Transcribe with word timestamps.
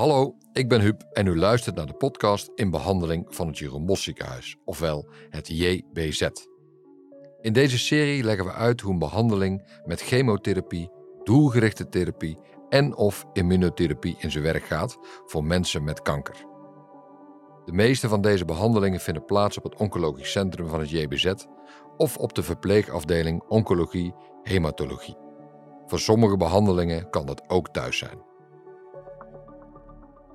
Hallo, 0.00 0.36
ik 0.52 0.68
ben 0.68 0.80
Huub 0.80 1.02
en 1.12 1.26
u 1.26 1.38
luistert 1.38 1.76
naar 1.76 1.86
de 1.86 1.92
podcast 1.92 2.50
in 2.54 2.70
behandeling 2.70 3.26
van 3.28 3.46
het 3.46 3.58
Jeroen 3.58 3.96
Ziekenhuis, 3.96 4.56
ofwel 4.64 5.08
het 5.30 5.48
JBZ. 5.48 6.28
In 7.40 7.52
deze 7.52 7.78
serie 7.78 8.24
leggen 8.24 8.44
we 8.44 8.52
uit 8.52 8.80
hoe 8.80 8.92
een 8.92 8.98
behandeling 8.98 9.80
met 9.84 10.00
chemotherapie, 10.00 10.90
doelgerichte 11.24 11.88
therapie 11.88 12.38
en 12.68 12.96
of 12.96 13.26
immunotherapie 13.32 14.16
in 14.18 14.30
zijn 14.30 14.44
werk 14.44 14.64
gaat 14.64 14.98
voor 15.26 15.44
mensen 15.44 15.84
met 15.84 16.02
kanker. 16.02 16.46
De 17.64 17.72
meeste 17.72 18.08
van 18.08 18.20
deze 18.20 18.44
behandelingen 18.44 19.00
vinden 19.00 19.24
plaats 19.24 19.56
op 19.56 19.64
het 19.64 19.76
oncologisch 19.76 20.30
centrum 20.30 20.68
van 20.68 20.80
het 20.80 20.90
JBZ 20.90 21.32
of 21.96 22.16
op 22.16 22.34
de 22.34 22.42
verpleegafdeling 22.42 23.42
oncologie 23.48 24.14
hematologie. 24.42 25.16
Voor 25.86 26.00
sommige 26.00 26.36
behandelingen 26.36 27.10
kan 27.10 27.26
dat 27.26 27.48
ook 27.48 27.68
thuis 27.68 27.98
zijn. 27.98 28.29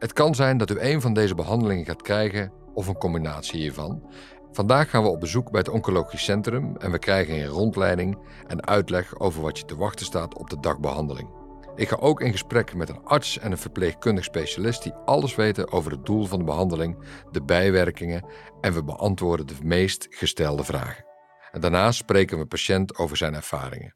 Het 0.06 0.14
kan 0.14 0.36
zijn 0.36 0.58
dat 0.58 0.72
u 0.72 0.80
een 0.80 1.02
van 1.02 1.14
deze 1.14 1.36
behandelingen 1.36 1.86
gaat 1.86 2.02
krijgen 2.02 2.52
of 2.74 2.88
een 2.88 2.98
combinatie 2.98 3.60
hiervan. 3.60 4.10
Vandaag 4.52 4.90
gaan 4.90 5.04
we 5.04 5.10
op 5.10 5.20
bezoek 5.20 5.52
bij 5.52 5.60
het 5.60 5.70
Oncologisch 5.70 6.24
Centrum 6.24 6.78
en 6.78 6.92
we 6.92 7.00
krijgen 7.00 7.36
een 7.36 7.46
rondleiding 7.46 8.18
en 8.48 8.68
uitleg 8.68 9.20
over 9.20 9.42
wat 9.42 9.58
je 9.58 9.66
te 9.66 9.76
wachten 9.76 10.06
staat 10.06 10.38
op 10.38 10.50
de 10.50 10.60
dagbehandeling. 10.60 11.30
Ik 11.76 11.90
ga 11.90 11.96
ook 11.96 12.22
in 12.22 12.32
gesprek 12.32 12.74
met 12.74 12.90
een 12.90 13.04
arts 13.04 13.40
en 13.40 13.52
een 13.52 13.58
verpleegkundig 13.58 14.24
specialist 14.24 14.84
die 14.84 14.94
alles 14.94 15.36
weten 15.36 15.72
over 15.72 15.92
het 15.92 16.06
doel 16.06 16.26
van 16.26 16.40
de 16.40 16.46
behandeling, 16.46 16.98
de 17.32 17.44
bijwerkingen 17.44 18.26
en 18.62 18.74
we 18.74 18.84
beantwoorden 18.84 19.48
de 19.48 19.56
meest 19.64 20.08
gestelde 20.10 20.64
vragen. 20.64 21.06
En 21.52 21.94
spreken 21.94 22.38
we 22.38 22.46
patiënt 22.46 22.98
over 22.98 23.18
zijn 23.18 23.34
ervaringen. 23.34 23.96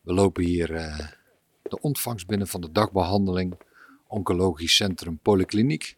We 0.00 0.14
lopen 0.14 0.44
hier 0.44 0.70
uh, 0.70 0.98
de 1.70 1.80
ontvangst 1.80 2.26
binnen 2.26 2.46
van 2.46 2.60
de 2.60 2.72
dagbehandeling 2.72 3.56
Oncologisch 4.08 4.76
Centrum 4.76 5.18
Polykliniek. 5.18 5.96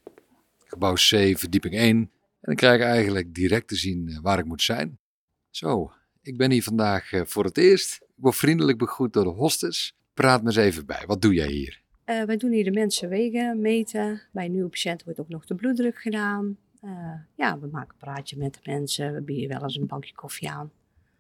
Gebouw 0.65 0.95
C, 0.95 1.39
verdieping 1.39 1.75
1. 1.75 1.97
En 1.97 2.11
dan 2.41 2.55
krijg 2.55 2.81
ik 2.81 2.87
eigenlijk 2.87 3.35
direct 3.35 3.69
te 3.69 3.77
zien 3.77 4.09
uh, 4.09 4.19
waar 4.23 4.39
ik 4.39 4.45
moet 4.45 4.63
zijn. 4.63 4.99
Zo, 5.51 5.93
ik 6.23 6.37
ben 6.37 6.51
hier 6.51 6.63
vandaag 6.63 7.13
uh, 7.13 7.23
voor 7.25 7.45
het 7.45 7.59
eerst. 7.59 7.95
Ik 8.03 8.23
word 8.23 8.37
vriendelijk 8.37 8.79
begroet 8.79 9.13
door 9.13 9.25
de 9.25 9.31
hostess. 9.31 9.97
Praat 10.15 10.43
me 10.43 10.47
eens 10.47 10.57
even 10.57 10.87
bij. 10.87 11.03
Wat 11.07 11.23
doe 11.23 11.35
jij 11.35 11.51
hier? 11.51 11.81
Uh, 12.07 12.23
wij 12.23 12.37
doen 12.37 12.53
hier 12.53 12.65
de 12.65 12.71
mensen 12.71 13.09
wegen, 13.09 13.61
meten. 13.61 14.23
Bij 14.33 14.49
nieuwe 14.49 14.69
patiënten 14.69 15.07
wordt 15.07 15.21
ook 15.21 15.29
nog 15.29 15.47
de 15.47 15.55
bloeddruk 15.55 16.01
gedaan. 16.01 16.57
Ja, 17.37 17.59
we 17.59 17.67
maken 17.67 17.91
een 17.91 17.99
praatje 17.99 18.37
met 18.37 18.55
de 18.55 18.61
mensen. 18.71 19.15
We 19.15 19.21
bieden 19.21 19.49
wel 19.49 19.63
eens 19.63 19.77
een 19.77 19.87
bankje 19.87 20.15
koffie 20.15 20.51
aan. 20.51 20.71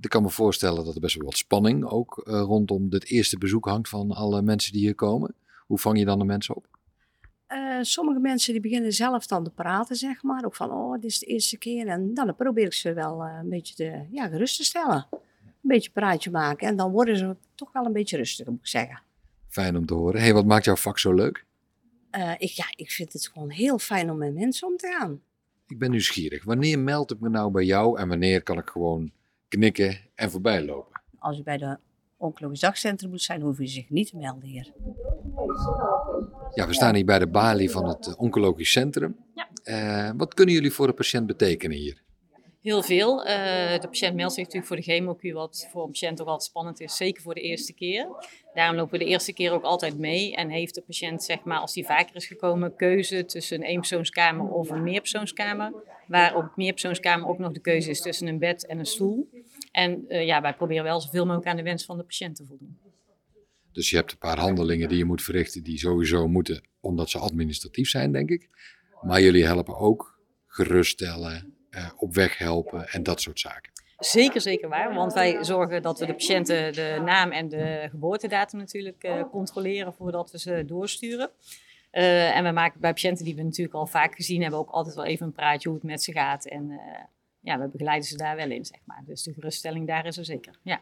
Ik 0.00 0.10
kan 0.10 0.22
me 0.22 0.30
voorstellen 0.30 0.84
dat 0.84 0.94
er 0.94 1.00
best 1.00 1.16
wel 1.16 1.24
wat 1.24 1.36
spanning 1.36 1.84
ook 1.84 2.22
uh, 2.24 2.40
rondom 2.40 2.88
dit 2.88 3.04
eerste 3.04 3.38
bezoek 3.38 3.64
hangt 3.64 3.88
van 3.88 4.10
alle 4.10 4.42
mensen 4.42 4.72
die 4.72 4.80
hier 4.80 4.94
komen. 4.94 5.34
Hoe 5.66 5.78
vang 5.78 5.98
je 5.98 6.04
dan 6.04 6.18
de 6.18 6.24
mensen 6.24 6.56
op? 6.56 6.66
Uh, 7.48 7.78
sommige 7.80 8.20
mensen 8.20 8.52
die 8.52 8.62
beginnen 8.62 8.92
zelf 8.92 9.26
dan 9.26 9.44
te 9.44 9.50
praten, 9.50 9.96
zeg 9.96 10.22
maar. 10.22 10.44
Ook 10.44 10.56
van, 10.56 10.70
oh, 10.70 10.92
dit 10.92 11.04
is 11.04 11.18
de 11.18 11.26
eerste 11.26 11.58
keer. 11.58 11.86
En 11.86 12.14
dan 12.14 12.36
probeer 12.36 12.64
ik 12.64 12.72
ze 12.72 12.92
wel 12.92 13.26
uh, 13.26 13.38
een 13.42 13.48
beetje 13.48 13.74
te, 13.74 14.06
ja, 14.10 14.28
gerust 14.28 14.56
te 14.56 14.64
stellen. 14.64 15.06
Een 15.12 15.20
beetje 15.60 15.90
praatje 15.90 16.30
maken. 16.30 16.68
En 16.68 16.76
dan 16.76 16.90
worden 16.90 17.16
ze 17.16 17.36
toch 17.54 17.72
wel 17.72 17.84
een 17.84 17.92
beetje 17.92 18.16
rustiger, 18.16 18.52
moet 18.52 18.60
ik 18.60 18.66
zeggen. 18.66 19.02
Fijn 19.48 19.76
om 19.76 19.86
te 19.86 19.94
horen. 19.94 20.20
hey, 20.20 20.32
wat 20.32 20.46
maakt 20.46 20.64
jouw 20.64 20.76
vak 20.76 20.98
zo 20.98 21.12
leuk? 21.12 21.44
ik, 22.38 22.50
ja, 22.50 22.64
ik 22.76 22.90
vind 22.90 23.12
het 23.12 23.28
gewoon 23.28 23.50
heel 23.50 23.78
fijn 23.78 24.10
om 24.10 24.18
met 24.18 24.34
mensen 24.34 24.68
om 24.68 24.76
te 24.76 24.96
gaan. 24.98 25.20
Ik 25.66 25.78
ben 25.78 25.90
nieuwsgierig. 25.90 26.44
Wanneer 26.44 26.78
meld 26.78 27.10
ik 27.10 27.20
me 27.20 27.28
nou 27.28 27.50
bij 27.50 27.64
jou 27.64 27.98
en 27.98 28.08
wanneer 28.08 28.42
kan 28.42 28.58
ik 28.58 28.68
gewoon 28.68 29.12
knikken 29.50 29.98
en 30.14 30.30
voorbij 30.30 30.64
lopen? 30.64 31.00
Als 31.18 31.38
u 31.38 31.42
bij 31.42 31.56
de 31.56 31.78
oncologisch 32.16 32.60
dagcentrum 32.60 33.10
moet 33.10 33.22
zijn, 33.22 33.40
hoef 33.40 33.58
je 33.58 33.66
zich 33.66 33.90
niet 33.90 34.10
te 34.10 34.16
melden 34.16 34.48
hier. 34.48 34.72
Ja, 36.54 36.66
we 36.66 36.74
staan 36.74 36.94
hier 36.94 37.04
bij 37.04 37.18
de 37.18 37.28
balie 37.28 37.70
van 37.70 37.88
het 37.88 38.16
oncologisch 38.16 38.72
centrum. 38.72 39.16
Ja. 39.34 39.48
Uh, 39.64 40.10
wat 40.16 40.34
kunnen 40.34 40.54
jullie 40.54 40.72
voor 40.72 40.86
de 40.86 40.92
patiënt 40.92 41.26
betekenen 41.26 41.76
hier? 41.76 42.02
Heel 42.62 42.82
veel. 42.82 43.18
Uh, 43.18 43.26
de 43.80 43.86
patiënt 43.88 44.14
meldt 44.14 44.32
zich 44.32 44.44
natuurlijk 44.44 44.66
voor 44.66 44.76
de 44.76 44.92
chemokuur, 44.92 45.34
wat 45.34 45.68
voor 45.70 45.82
een 45.82 45.90
patiënt 45.90 46.20
ook 46.20 46.26
altijd 46.26 46.48
spannend 46.48 46.80
is, 46.80 46.96
zeker 46.96 47.22
voor 47.22 47.34
de 47.34 47.40
eerste 47.40 47.72
keer. 47.72 48.08
Daarom 48.54 48.76
lopen 48.76 48.98
we 48.98 49.04
de 49.04 49.10
eerste 49.10 49.32
keer 49.32 49.52
ook 49.52 49.62
altijd 49.62 49.98
mee 49.98 50.34
en 50.34 50.48
heeft 50.48 50.74
de 50.74 50.80
patiënt, 50.80 51.22
zeg 51.22 51.44
maar, 51.44 51.58
als 51.58 51.72
die 51.72 51.86
vaker 51.86 52.16
is 52.16 52.26
gekomen, 52.26 52.76
keuze 52.76 53.24
tussen 53.24 53.56
een 53.56 53.66
eenpersoonskamer 53.66 54.48
of 54.48 54.70
een 54.70 54.82
meerpersoonskamer. 54.82 55.72
Waar 56.06 56.36
op 56.36 56.56
meerpersoonskamer 56.56 57.28
ook 57.28 57.38
nog 57.38 57.52
de 57.52 57.60
keuze 57.60 57.90
is 57.90 58.00
tussen 58.00 58.26
een 58.26 58.38
bed 58.38 58.66
en 58.66 58.78
een 58.78 58.86
stoel. 58.86 59.28
En 59.70 60.04
uh, 60.08 60.26
ja, 60.26 60.40
wij 60.40 60.54
proberen 60.54 60.84
wel 60.84 61.00
zoveel 61.00 61.24
mogelijk 61.24 61.48
aan 61.48 61.56
de 61.56 61.62
wens 61.62 61.84
van 61.84 61.96
de 61.96 62.04
patiënt 62.04 62.36
te 62.36 62.44
voldoen. 62.44 62.78
Dus 63.72 63.90
je 63.90 63.96
hebt 63.96 64.12
een 64.12 64.18
paar 64.18 64.38
handelingen 64.38 64.88
die 64.88 64.98
je 64.98 65.04
moet 65.04 65.22
verrichten 65.22 65.62
die 65.62 65.78
sowieso 65.78 66.28
moeten, 66.28 66.68
omdat 66.80 67.10
ze 67.10 67.18
administratief 67.18 67.88
zijn, 67.88 68.12
denk 68.12 68.30
ik. 68.30 68.48
Maar 69.02 69.20
jullie 69.20 69.44
helpen 69.44 69.76
ook 69.76 70.18
geruststellen, 70.46 71.54
uh, 71.70 71.90
op 71.96 72.14
weg 72.14 72.38
helpen 72.38 72.88
en 72.88 73.02
dat 73.02 73.20
soort 73.20 73.40
zaken. 73.40 73.72
Zeker, 73.98 74.40
zeker 74.40 74.68
waar. 74.68 74.94
Want 74.94 75.12
wij 75.12 75.44
zorgen 75.44 75.82
dat 75.82 75.98
we 75.98 76.06
de 76.06 76.12
patiënten 76.12 76.72
de 76.72 77.00
naam 77.04 77.30
en 77.30 77.48
de 77.48 77.86
geboortedatum 77.90 78.58
natuurlijk 78.58 79.04
uh, 79.04 79.22
controleren 79.30 79.94
voordat 79.94 80.30
we 80.30 80.38
ze 80.38 80.64
doorsturen. 80.66 81.30
Uh, 81.92 82.36
en 82.36 82.44
we 82.44 82.50
maken 82.50 82.80
bij 82.80 82.92
patiënten 82.92 83.24
die 83.24 83.34
we 83.34 83.42
natuurlijk 83.42 83.74
al 83.74 83.86
vaak 83.86 84.14
gezien 84.14 84.42
hebben 84.42 84.60
ook 84.60 84.70
altijd 84.70 84.94
wel 84.94 85.04
even 85.04 85.26
een 85.26 85.32
praatje 85.32 85.68
hoe 85.68 85.78
het 85.78 85.86
met 85.86 86.02
ze 86.02 86.12
gaat. 86.12 86.46
En 86.46 86.80
ja, 87.40 87.58
we 87.58 87.68
begeleiden 87.68 88.08
ze 88.08 88.16
daar 88.16 88.36
wel 88.36 88.50
in, 88.50 88.64
zeg 88.64 88.80
maar. 88.84 89.02
Dus 89.06 89.22
de 89.22 89.32
geruststelling 89.32 89.86
daar 89.86 90.06
is 90.06 90.16
er 90.16 90.24
zeker, 90.24 90.58
ja. 90.62 90.80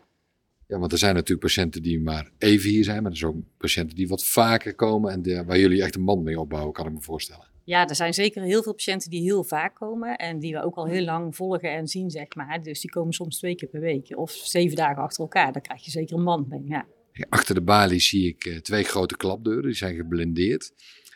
Ja, 0.66 0.78
want 0.78 0.92
er 0.92 0.98
zijn 0.98 1.14
natuurlijk 1.14 1.40
patiënten 1.40 1.82
die 1.82 2.00
maar 2.00 2.30
even 2.38 2.70
hier 2.70 2.84
zijn, 2.84 3.02
maar 3.02 3.10
er 3.10 3.16
zijn 3.16 3.30
ook 3.30 3.42
patiënten 3.56 3.96
die 3.96 4.08
wat 4.08 4.24
vaker 4.24 4.74
komen 4.74 5.12
en 5.12 5.22
de, 5.22 5.44
waar 5.44 5.58
jullie 5.58 5.82
echt 5.82 5.94
een 5.94 6.04
band 6.04 6.22
mee 6.22 6.40
opbouwen, 6.40 6.72
kan 6.72 6.86
ik 6.86 6.92
me 6.92 7.00
voorstellen. 7.00 7.46
Ja, 7.64 7.88
er 7.88 7.94
zijn 7.94 8.14
zeker 8.14 8.42
heel 8.42 8.62
veel 8.62 8.72
patiënten 8.72 9.10
die 9.10 9.22
heel 9.22 9.44
vaak 9.44 9.74
komen 9.74 10.16
en 10.16 10.38
die 10.38 10.52
we 10.52 10.62
ook 10.62 10.74
al 10.74 10.86
heel 10.86 11.04
lang 11.04 11.36
volgen 11.36 11.72
en 11.72 11.88
zien, 11.88 12.10
zeg 12.10 12.34
maar. 12.34 12.62
Dus 12.62 12.80
die 12.80 12.90
komen 12.90 13.12
soms 13.12 13.38
twee 13.38 13.54
keer 13.54 13.68
per 13.68 13.80
week 13.80 14.16
of 14.16 14.30
zeven 14.30 14.76
dagen 14.76 15.02
achter 15.02 15.22
elkaar. 15.22 15.52
Dan 15.52 15.62
krijg 15.62 15.84
je 15.84 15.90
zeker 15.90 16.16
een 16.16 16.24
band 16.24 16.48
mee, 16.48 16.64
ja. 16.64 16.86
Achter 17.28 17.54
de 17.54 17.62
balie 17.62 18.00
zie 18.00 18.28
ik 18.28 18.44
uh, 18.44 18.56
twee 18.56 18.84
grote 18.84 19.16
klapdeuren, 19.16 19.62
die 19.62 19.74
zijn 19.74 19.96
geblindeerd. 19.96 20.72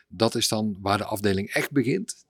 Dat 0.09 0.35
is 0.35 0.49
dan 0.49 0.79
waar 0.81 0.99
de 0.99 1.05
afdeling 1.05 1.49
echt 1.49 1.71
begint? 1.71 2.27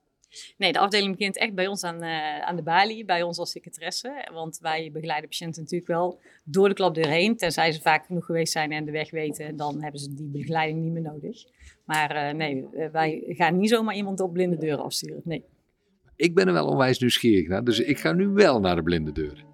Nee, 0.57 0.71
de 0.71 0.79
afdeling 0.79 1.17
begint 1.17 1.37
echt 1.37 1.53
bij 1.53 1.67
ons 1.67 1.83
aan, 1.83 2.03
uh, 2.03 2.39
aan 2.39 2.55
de 2.55 2.63
balie, 2.63 3.05
bij 3.05 3.21
ons 3.21 3.37
als 3.37 3.51
secretaresse. 3.51 4.29
Want 4.33 4.59
wij 4.61 4.89
begeleiden 4.93 5.29
patiënten 5.29 5.61
natuurlijk 5.61 5.89
wel 5.89 6.19
door 6.43 6.67
de 6.67 6.75
klapdeur 6.75 7.07
heen. 7.07 7.37
Tenzij 7.37 7.71
ze 7.71 7.81
vaak 7.81 8.05
genoeg 8.05 8.25
geweest 8.25 8.51
zijn 8.51 8.71
en 8.71 8.85
de 8.85 8.91
weg 8.91 9.11
weten, 9.11 9.55
dan 9.55 9.81
hebben 9.81 9.99
ze 9.99 10.13
die 10.13 10.29
begeleiding 10.29 10.83
niet 10.83 10.91
meer 10.91 11.01
nodig. 11.01 11.43
Maar 11.85 12.15
uh, 12.15 12.37
nee, 12.37 12.65
wij 12.91 13.23
gaan 13.27 13.57
niet 13.57 13.69
zomaar 13.69 13.95
iemand 13.95 14.19
op 14.19 14.33
blinde 14.33 14.57
deuren 14.57 14.83
afsturen. 14.83 15.21
Nee. 15.23 15.43
Ik 16.15 16.35
ben 16.35 16.47
er 16.47 16.53
wel 16.53 16.67
onwijs 16.67 16.99
nieuwsgierig 16.99 17.47
naar, 17.47 17.63
dus 17.63 17.79
ik 17.79 17.99
ga 17.99 18.11
nu 18.11 18.27
wel 18.27 18.59
naar 18.59 18.75
de 18.75 18.83
blinde 18.83 19.11
deuren. 19.11 19.51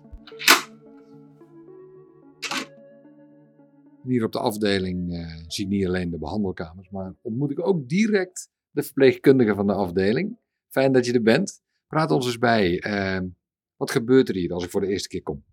Hier 4.03 4.23
op 4.23 4.31
de 4.31 4.39
afdeling 4.39 5.27
zie 5.47 5.65
ik 5.65 5.71
niet 5.71 5.85
alleen 5.85 6.09
de 6.09 6.17
behandelkamers, 6.17 6.89
maar 6.89 7.13
ontmoet 7.21 7.51
ik 7.51 7.67
ook 7.67 7.89
direct 7.89 8.49
de 8.71 8.83
verpleegkundige 8.83 9.55
van 9.55 9.67
de 9.67 9.73
afdeling. 9.73 10.37
Fijn 10.69 10.91
dat 10.91 11.05
je 11.05 11.13
er 11.13 11.21
bent. 11.21 11.61
Praat 11.87 12.11
ons 12.11 12.25
eens 12.25 12.37
bij. 12.37 12.83
Uh, 12.85 13.27
wat 13.75 13.91
gebeurt 13.91 14.29
er 14.29 14.35
hier 14.35 14.53
als 14.53 14.63
ik 14.63 14.69
voor 14.69 14.81
de 14.81 14.87
eerste 14.87 15.07
keer 15.07 15.23
kom? 15.23 15.45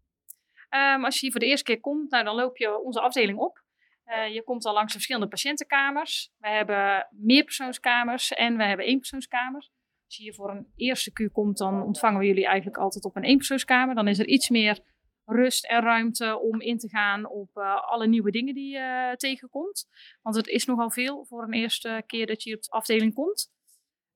Um, 0.70 1.04
als 1.04 1.14
je 1.14 1.20
hier 1.20 1.30
voor 1.30 1.40
de 1.40 1.46
eerste 1.46 1.64
keer 1.64 1.80
komt, 1.80 2.10
nou, 2.10 2.24
dan 2.24 2.34
loop 2.34 2.56
je 2.56 2.80
onze 2.80 3.00
afdeling 3.00 3.38
op. 3.38 3.64
Uh, 4.06 4.34
je 4.34 4.42
komt 4.42 4.64
al 4.64 4.72
langs 4.72 4.86
de 4.86 4.98
verschillende 4.98 5.28
patiëntenkamers. 5.28 6.32
We 6.38 6.48
hebben 6.48 7.08
meerpersoonskamers 7.10 8.32
en 8.32 8.56
we 8.56 8.64
hebben 8.64 8.86
eenpersoonskamers. 8.86 9.70
Als 10.04 10.16
je 10.16 10.22
hier 10.22 10.34
voor 10.34 10.50
een 10.50 10.72
eerste 10.76 11.12
kuur 11.12 11.30
komt, 11.30 11.58
dan 11.58 11.82
ontvangen 11.82 12.20
we 12.20 12.26
jullie 12.26 12.46
eigenlijk 12.46 12.76
altijd 12.76 13.04
op 13.04 13.16
een 13.16 13.24
eenpersoonskamer. 13.24 13.94
Dan 13.94 14.08
is 14.08 14.18
er 14.18 14.26
iets 14.26 14.48
meer 14.48 14.80
rust 15.24 15.66
en 15.66 15.82
ruimte 15.82 16.38
om 16.38 16.60
in 16.60 16.78
te 16.78 16.88
gaan 16.88 17.28
op 17.28 17.50
uh, 17.54 17.82
alle 17.82 18.06
nieuwe 18.06 18.30
dingen 18.30 18.54
die 18.54 18.72
je 18.72 19.08
uh, 19.10 19.12
tegenkomt. 19.12 19.86
Want 20.22 20.36
het 20.36 20.46
is 20.46 20.64
nogal 20.64 20.90
veel 20.90 21.24
voor 21.24 21.42
een 21.42 21.52
eerste 21.52 22.02
keer 22.06 22.26
dat 22.26 22.42
je 22.42 22.56
op 22.56 22.62
de 22.62 22.70
afdeling 22.70 23.14
komt. 23.14 23.54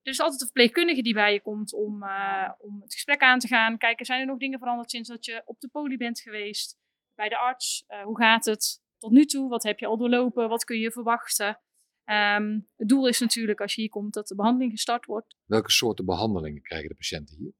Er 0.02 0.12
is 0.12 0.20
altijd 0.20 0.40
een 0.40 0.46
verpleegkundige 0.46 1.02
die 1.02 1.14
bij 1.14 1.32
je 1.32 1.40
komt 1.40 1.74
om, 1.74 2.02
uh, 2.02 2.50
om 2.58 2.80
het 2.80 2.92
gesprek 2.92 3.20
aan 3.20 3.38
te 3.38 3.46
gaan. 3.46 3.78
Kijken, 3.78 4.06
zijn 4.06 4.20
er 4.20 4.26
nog 4.26 4.38
dingen 4.38 4.58
veranderd 4.58 4.90
sinds 4.90 5.08
dat 5.08 5.24
je 5.24 5.42
op 5.44 5.60
de 5.60 5.68
poli 5.68 5.96
bent 5.96 6.20
geweest? 6.20 6.78
Bij 7.14 7.28
de 7.28 7.38
arts, 7.38 7.84
hoe 8.04 8.18
gaat 8.18 8.44
het 8.44 8.82
tot 8.98 9.10
nu 9.10 9.24
toe? 9.24 9.48
Wat 9.48 9.62
heb 9.62 9.78
je 9.78 9.86
al 9.86 9.96
doorlopen? 9.96 10.48
Wat 10.48 10.64
kun 10.64 10.78
je 10.78 10.90
verwachten? 10.90 11.60
Um, 12.04 12.68
het 12.76 12.88
doel 12.88 13.08
is 13.08 13.20
natuurlijk 13.20 13.60
als 13.60 13.74
je 13.74 13.80
hier 13.80 13.90
komt 13.90 14.14
dat 14.14 14.28
de 14.28 14.34
behandeling 14.34 14.70
gestart 14.70 15.06
wordt. 15.06 15.36
Welke 15.44 15.70
soorten 15.70 16.04
behandelingen 16.04 16.62
krijgen 16.62 16.88
de 16.88 16.94
patiënten 16.94 17.36
hier? 17.36 17.52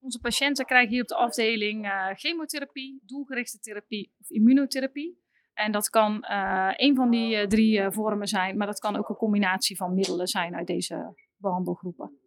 Onze 0.00 0.20
patiënten 0.20 0.64
krijgen 0.64 0.90
hier 0.90 1.02
op 1.02 1.08
de 1.08 1.14
afdeling 1.14 1.84
uh, 1.84 2.08
chemotherapie, 2.14 3.02
doelgerichte 3.04 3.58
therapie 3.58 4.12
of 4.18 4.30
immunotherapie. 4.30 5.24
En 5.52 5.72
dat 5.72 5.90
kan 5.90 6.26
uh, 6.30 6.72
een 6.76 6.94
van 6.94 7.10
die 7.10 7.36
uh, 7.36 7.46
drie 7.46 7.90
vormen 7.90 8.28
zijn, 8.28 8.56
maar 8.56 8.66
dat 8.66 8.78
kan 8.78 8.96
ook 8.96 9.08
een 9.08 9.16
combinatie 9.16 9.76
van 9.76 9.94
middelen 9.94 10.26
zijn 10.26 10.54
uit 10.54 10.66
deze 10.66 11.14
behandelgroepen. 11.36 12.18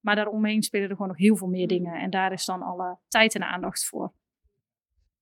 Maar 0.00 0.14
daaromheen 0.14 0.62
spelen 0.62 0.88
er 0.88 0.94
gewoon 0.94 1.08
nog 1.08 1.18
heel 1.18 1.36
veel 1.36 1.48
meer 1.48 1.68
dingen 1.68 2.00
en 2.00 2.10
daar 2.10 2.32
is 2.32 2.44
dan 2.44 2.62
alle 2.62 2.98
tijd 3.08 3.34
en 3.34 3.42
aandacht 3.42 3.84
voor. 3.84 4.14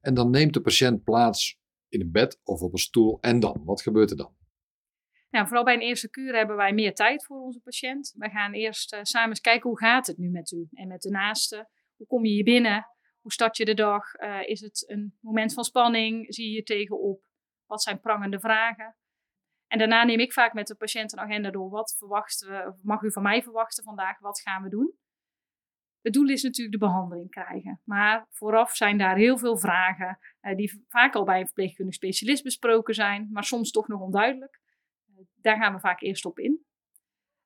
En 0.01 0.15
dan 0.15 0.31
neemt 0.31 0.55
de 0.55 0.61
patiënt 0.61 1.05
plaats 1.05 1.61
in 1.89 2.01
een 2.01 2.11
bed 2.11 2.41
of 2.45 2.61
op 2.61 2.73
een 2.73 2.79
stoel 2.79 3.21
en 3.21 3.41
dan? 3.41 3.63
Wat 3.65 3.83
gebeurt 3.83 4.11
er 4.11 4.17
dan? 4.17 4.35
Nou, 5.31 5.47
vooral 5.47 5.65
bij 5.65 5.75
een 5.75 5.81
eerste 5.81 6.11
kuur 6.11 6.37
hebben 6.37 6.57
wij 6.57 6.73
meer 6.73 6.95
tijd 6.95 7.25
voor 7.25 7.41
onze 7.41 7.61
patiënt. 7.61 8.15
We 8.17 8.31
gaan 8.31 8.53
eerst 8.53 8.95
uh, 8.95 9.01
samen 9.03 9.29
eens 9.29 9.41
kijken 9.41 9.69
hoe 9.69 9.79
gaat 9.79 10.07
het 10.07 10.19
nu 10.19 10.31
met 10.31 10.51
u 10.51 10.69
en 10.73 10.89
met 10.89 11.01
de 11.01 11.11
naaste. 11.11 11.69
Hoe 11.97 12.07
kom 12.07 12.25
je 12.25 12.31
hier 12.31 12.45
binnen? 12.45 12.87
Hoe 13.21 13.33
start 13.33 13.57
je 13.57 13.65
de 13.65 13.75
dag? 13.75 14.15
Uh, 14.15 14.49
is 14.49 14.61
het 14.61 14.85
een 14.91 15.17
moment 15.21 15.53
van 15.55 15.65
spanning? 15.65 16.35
Zie 16.35 16.49
je 16.49 16.55
je 16.55 16.63
tegenop? 16.63 17.23
Wat 17.67 17.83
zijn 17.83 18.01
prangende 18.01 18.41
vragen? 18.41 18.97
En 19.71 19.79
daarna 19.79 20.05
neem 20.05 20.19
ik 20.19 20.33
vaak 20.33 20.53
met 20.53 20.67
de 20.67 20.75
patiënt 20.75 21.13
een 21.13 21.21
agenda 21.21 21.51
door. 21.51 21.71
Wat 21.71 21.95
verwachten 21.99 22.49
we, 22.49 22.75
mag 22.83 23.03
u 23.03 23.13
van 23.13 23.23
mij 23.23 23.43
verwachten 23.43 23.85
vandaag? 23.85 24.19
Wat 24.19 24.41
gaan 24.41 24.63
we 24.63 24.69
doen? 24.69 24.95
Het 26.03 26.13
doel 26.13 26.29
is 26.29 26.43
natuurlijk 26.43 26.81
de 26.81 26.87
behandeling 26.87 27.31
krijgen. 27.31 27.81
Maar 27.85 28.27
vooraf 28.31 28.77
zijn 28.77 28.99
daar 28.99 29.17
heel 29.17 29.39
veel 29.39 29.59
vragen 29.59 30.19
uh, 30.43 30.57
die 30.57 30.85
vaak 30.89 31.15
al 31.15 31.25
bij 31.25 31.41
een 31.41 31.47
verpleegkundig 31.47 31.95
specialist 31.95 32.43
besproken 32.43 32.95
zijn, 32.95 33.29
maar 33.33 33.45
soms 33.45 33.71
toch 33.71 33.89
nog 33.89 34.01
onduidelijk. 34.01 34.61
Uh, 35.09 35.17
daar 35.35 35.57
gaan 35.57 35.75
we 35.75 35.81
vaak 35.81 36.01
eerst 36.01 36.25
op 36.25 36.39
in. 36.39 36.65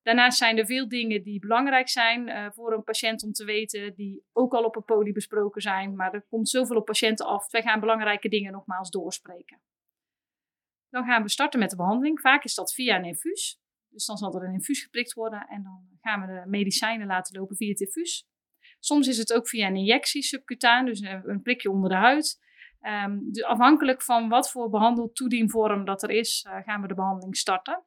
Daarnaast 0.02 0.38
zijn 0.38 0.58
er 0.58 0.66
veel 0.66 0.88
dingen 0.88 1.22
die 1.22 1.38
belangrijk 1.38 1.88
zijn 1.88 2.28
uh, 2.28 2.46
voor 2.50 2.72
een 2.72 2.84
patiënt 2.84 3.22
om 3.22 3.32
te 3.32 3.44
weten, 3.44 3.94
die 3.94 4.24
ook 4.32 4.54
al 4.54 4.64
op 4.64 4.76
een 4.76 4.84
poli 4.84 5.12
besproken 5.12 5.62
zijn, 5.62 5.96
maar 5.96 6.14
er 6.14 6.26
komt 6.28 6.48
zoveel 6.48 6.76
op 6.76 6.84
patiënten 6.84 7.26
af. 7.26 7.50
Wij 7.50 7.62
gaan 7.62 7.80
belangrijke 7.80 8.28
dingen 8.28 8.52
nogmaals 8.52 8.90
doorspreken. 8.90 9.60
Dan 10.94 11.04
gaan 11.04 11.22
we 11.22 11.28
starten 11.28 11.60
met 11.60 11.70
de 11.70 11.76
behandeling. 11.76 12.20
Vaak 12.20 12.44
is 12.44 12.54
dat 12.54 12.74
via 12.74 12.96
een 12.96 13.04
infuus. 13.04 13.60
Dus 13.88 14.06
dan 14.06 14.16
zal 14.16 14.34
er 14.34 14.48
een 14.48 14.52
infuus 14.52 14.82
geprikt 14.82 15.12
worden 15.12 15.46
en 15.48 15.62
dan 15.62 15.88
gaan 16.00 16.20
we 16.20 16.26
de 16.26 16.42
medicijnen 16.46 17.06
laten 17.06 17.38
lopen 17.38 17.56
via 17.56 17.68
het 17.68 17.80
infuus. 17.80 18.26
Soms 18.78 19.08
is 19.08 19.18
het 19.18 19.32
ook 19.32 19.48
via 19.48 19.66
een 19.66 19.76
injectie 19.76 20.22
subcutaan, 20.22 20.84
dus 20.84 21.00
een 21.00 21.42
prikje 21.42 21.70
onder 21.70 21.90
de 21.90 21.96
huid. 21.96 22.40
Dus 23.20 23.42
afhankelijk 23.42 24.02
van 24.02 24.28
wat 24.28 24.50
voor 24.50 24.70
behandeltoedienvorm 24.70 25.84
dat 25.84 26.02
er 26.02 26.10
is, 26.10 26.46
uh, 26.48 26.56
gaan 26.64 26.80
we 26.80 26.88
de 26.88 26.94
behandeling 26.94 27.36
starten. 27.36 27.84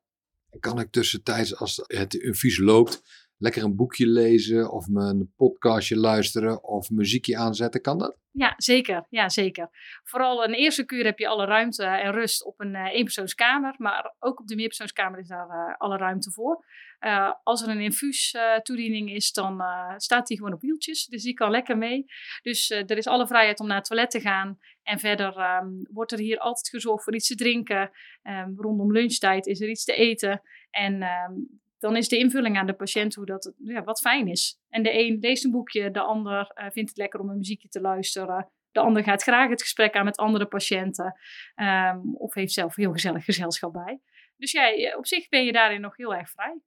Kan 0.60 0.80
ik 0.80 0.92
tussentijds, 0.92 1.56
als 1.56 1.83
het 1.88 2.13
infuus 2.13 2.57
loopt, 2.57 3.26
lekker 3.38 3.63
een 3.63 3.75
boekje 3.75 4.07
lezen 4.07 4.72
of 4.72 4.88
een 4.88 5.34
podcastje 5.36 5.98
luisteren 5.98 6.63
of 6.63 6.89
muziekje 6.89 7.38
aanzetten? 7.38 7.81
Kan 7.81 7.98
dat? 7.98 8.18
Ja, 8.31 8.54
zeker. 8.57 9.06
Ja, 9.10 9.30
zeker. 9.30 9.69
Vooral 10.04 10.48
de 10.48 10.56
eerste 10.56 10.86
kuur 10.86 11.06
heb 11.06 11.19
je 11.19 11.28
alle 11.28 11.45
ruimte 11.45 11.84
en 11.84 12.12
rust 12.12 12.45
op 12.45 12.60
een 12.60 12.74
uh, 12.74 12.94
eenpersoonskamer. 12.94 13.75
Maar 13.78 14.16
ook 14.19 14.39
op 14.39 14.48
de 14.48 14.56
meerpersoonskamer 14.56 15.19
is 15.19 15.28
daar 15.28 15.48
uh, 15.48 15.75
alle 15.78 15.98
ruimte 15.98 16.31
voor. 16.31 16.66
Uh, 17.00 17.31
als 17.44 17.62
er 17.62 17.69
een 17.69 17.81
infuustoediening 17.81 19.12
is, 19.12 19.31
dan 19.31 19.62
staat 19.98 20.28
die 20.28 20.38
gewoon 20.38 20.54
op 20.54 20.62
wieltjes. 20.62 21.06
Dus 21.06 21.24
die 21.24 21.34
kan 21.34 21.51
lekker 21.51 21.78
mee. 21.78 22.06
Dus 22.42 22.69
er 22.69 22.98
is 22.98 23.07
alle 23.07 23.28
vrijheid 23.28 23.60
om 23.60 23.68
naar 23.68 23.78
het 23.78 23.86
toilet 23.86 24.12
te 24.12 24.19
gaan. 24.19 24.60
En 24.84 25.00
verder 25.00 25.60
um, 25.62 25.88
wordt 25.92 26.12
er 26.12 26.19
hier 26.19 26.38
altijd 26.38 26.69
gezorgd 26.69 27.04
voor 27.04 27.16
iets 27.16 27.28
te 27.28 27.36
drinken. 27.36 27.92
Um, 28.24 28.56
rondom 28.57 28.92
lunchtijd 28.92 29.45
is 29.45 29.62
er 29.62 29.69
iets 29.69 29.84
te 29.84 29.94
eten. 29.94 30.42
En 30.69 31.04
um, 31.04 31.60
dan 31.88 31.95
is 31.95 32.07
de 32.07 32.18
invulling 32.18 32.57
aan 32.57 32.66
de 32.66 32.74
patiënt 32.74 33.16
hoe 33.16 33.25
dat 33.25 33.54
ja, 33.57 33.84
wat 33.84 34.00
fijn 34.00 34.28
is. 34.28 34.60
En 34.69 34.84
de 34.84 35.00
een 35.00 35.18
leest 35.19 35.45
een 35.45 35.51
boekje, 35.51 35.92
de 35.92 36.01
ander 36.01 36.51
uh, 36.56 36.69
vindt 36.69 36.89
het 36.89 36.98
lekker 36.98 37.19
om 37.19 37.30
een 37.30 37.38
muziekje 37.38 37.68
te 37.68 37.81
luisteren. 37.81 38.51
De 38.72 38.80
ander 38.80 39.04
gaat 39.04 39.22
graag 39.22 39.50
het 39.50 39.62
gesprek 39.62 39.95
aan 39.95 40.06
met 40.06 40.18
andere 40.18 40.45
patiënten. 40.45 41.19
Um, 41.56 42.16
of 42.16 42.34
heeft 42.34 42.54
zelf 42.54 42.75
heel 42.75 42.92
gezellig 42.92 43.25
gezelschap 43.25 43.74
bij. 43.74 44.01
Dus 44.38 44.51
ja, 44.51 44.95
op 44.98 45.06
zich 45.06 45.30
ben 45.30 45.45
je 45.45 45.51
daarin 45.51 45.81
nog 45.81 45.98
heel 45.98 46.16
erg 46.16 46.30
vrij. 46.30 46.60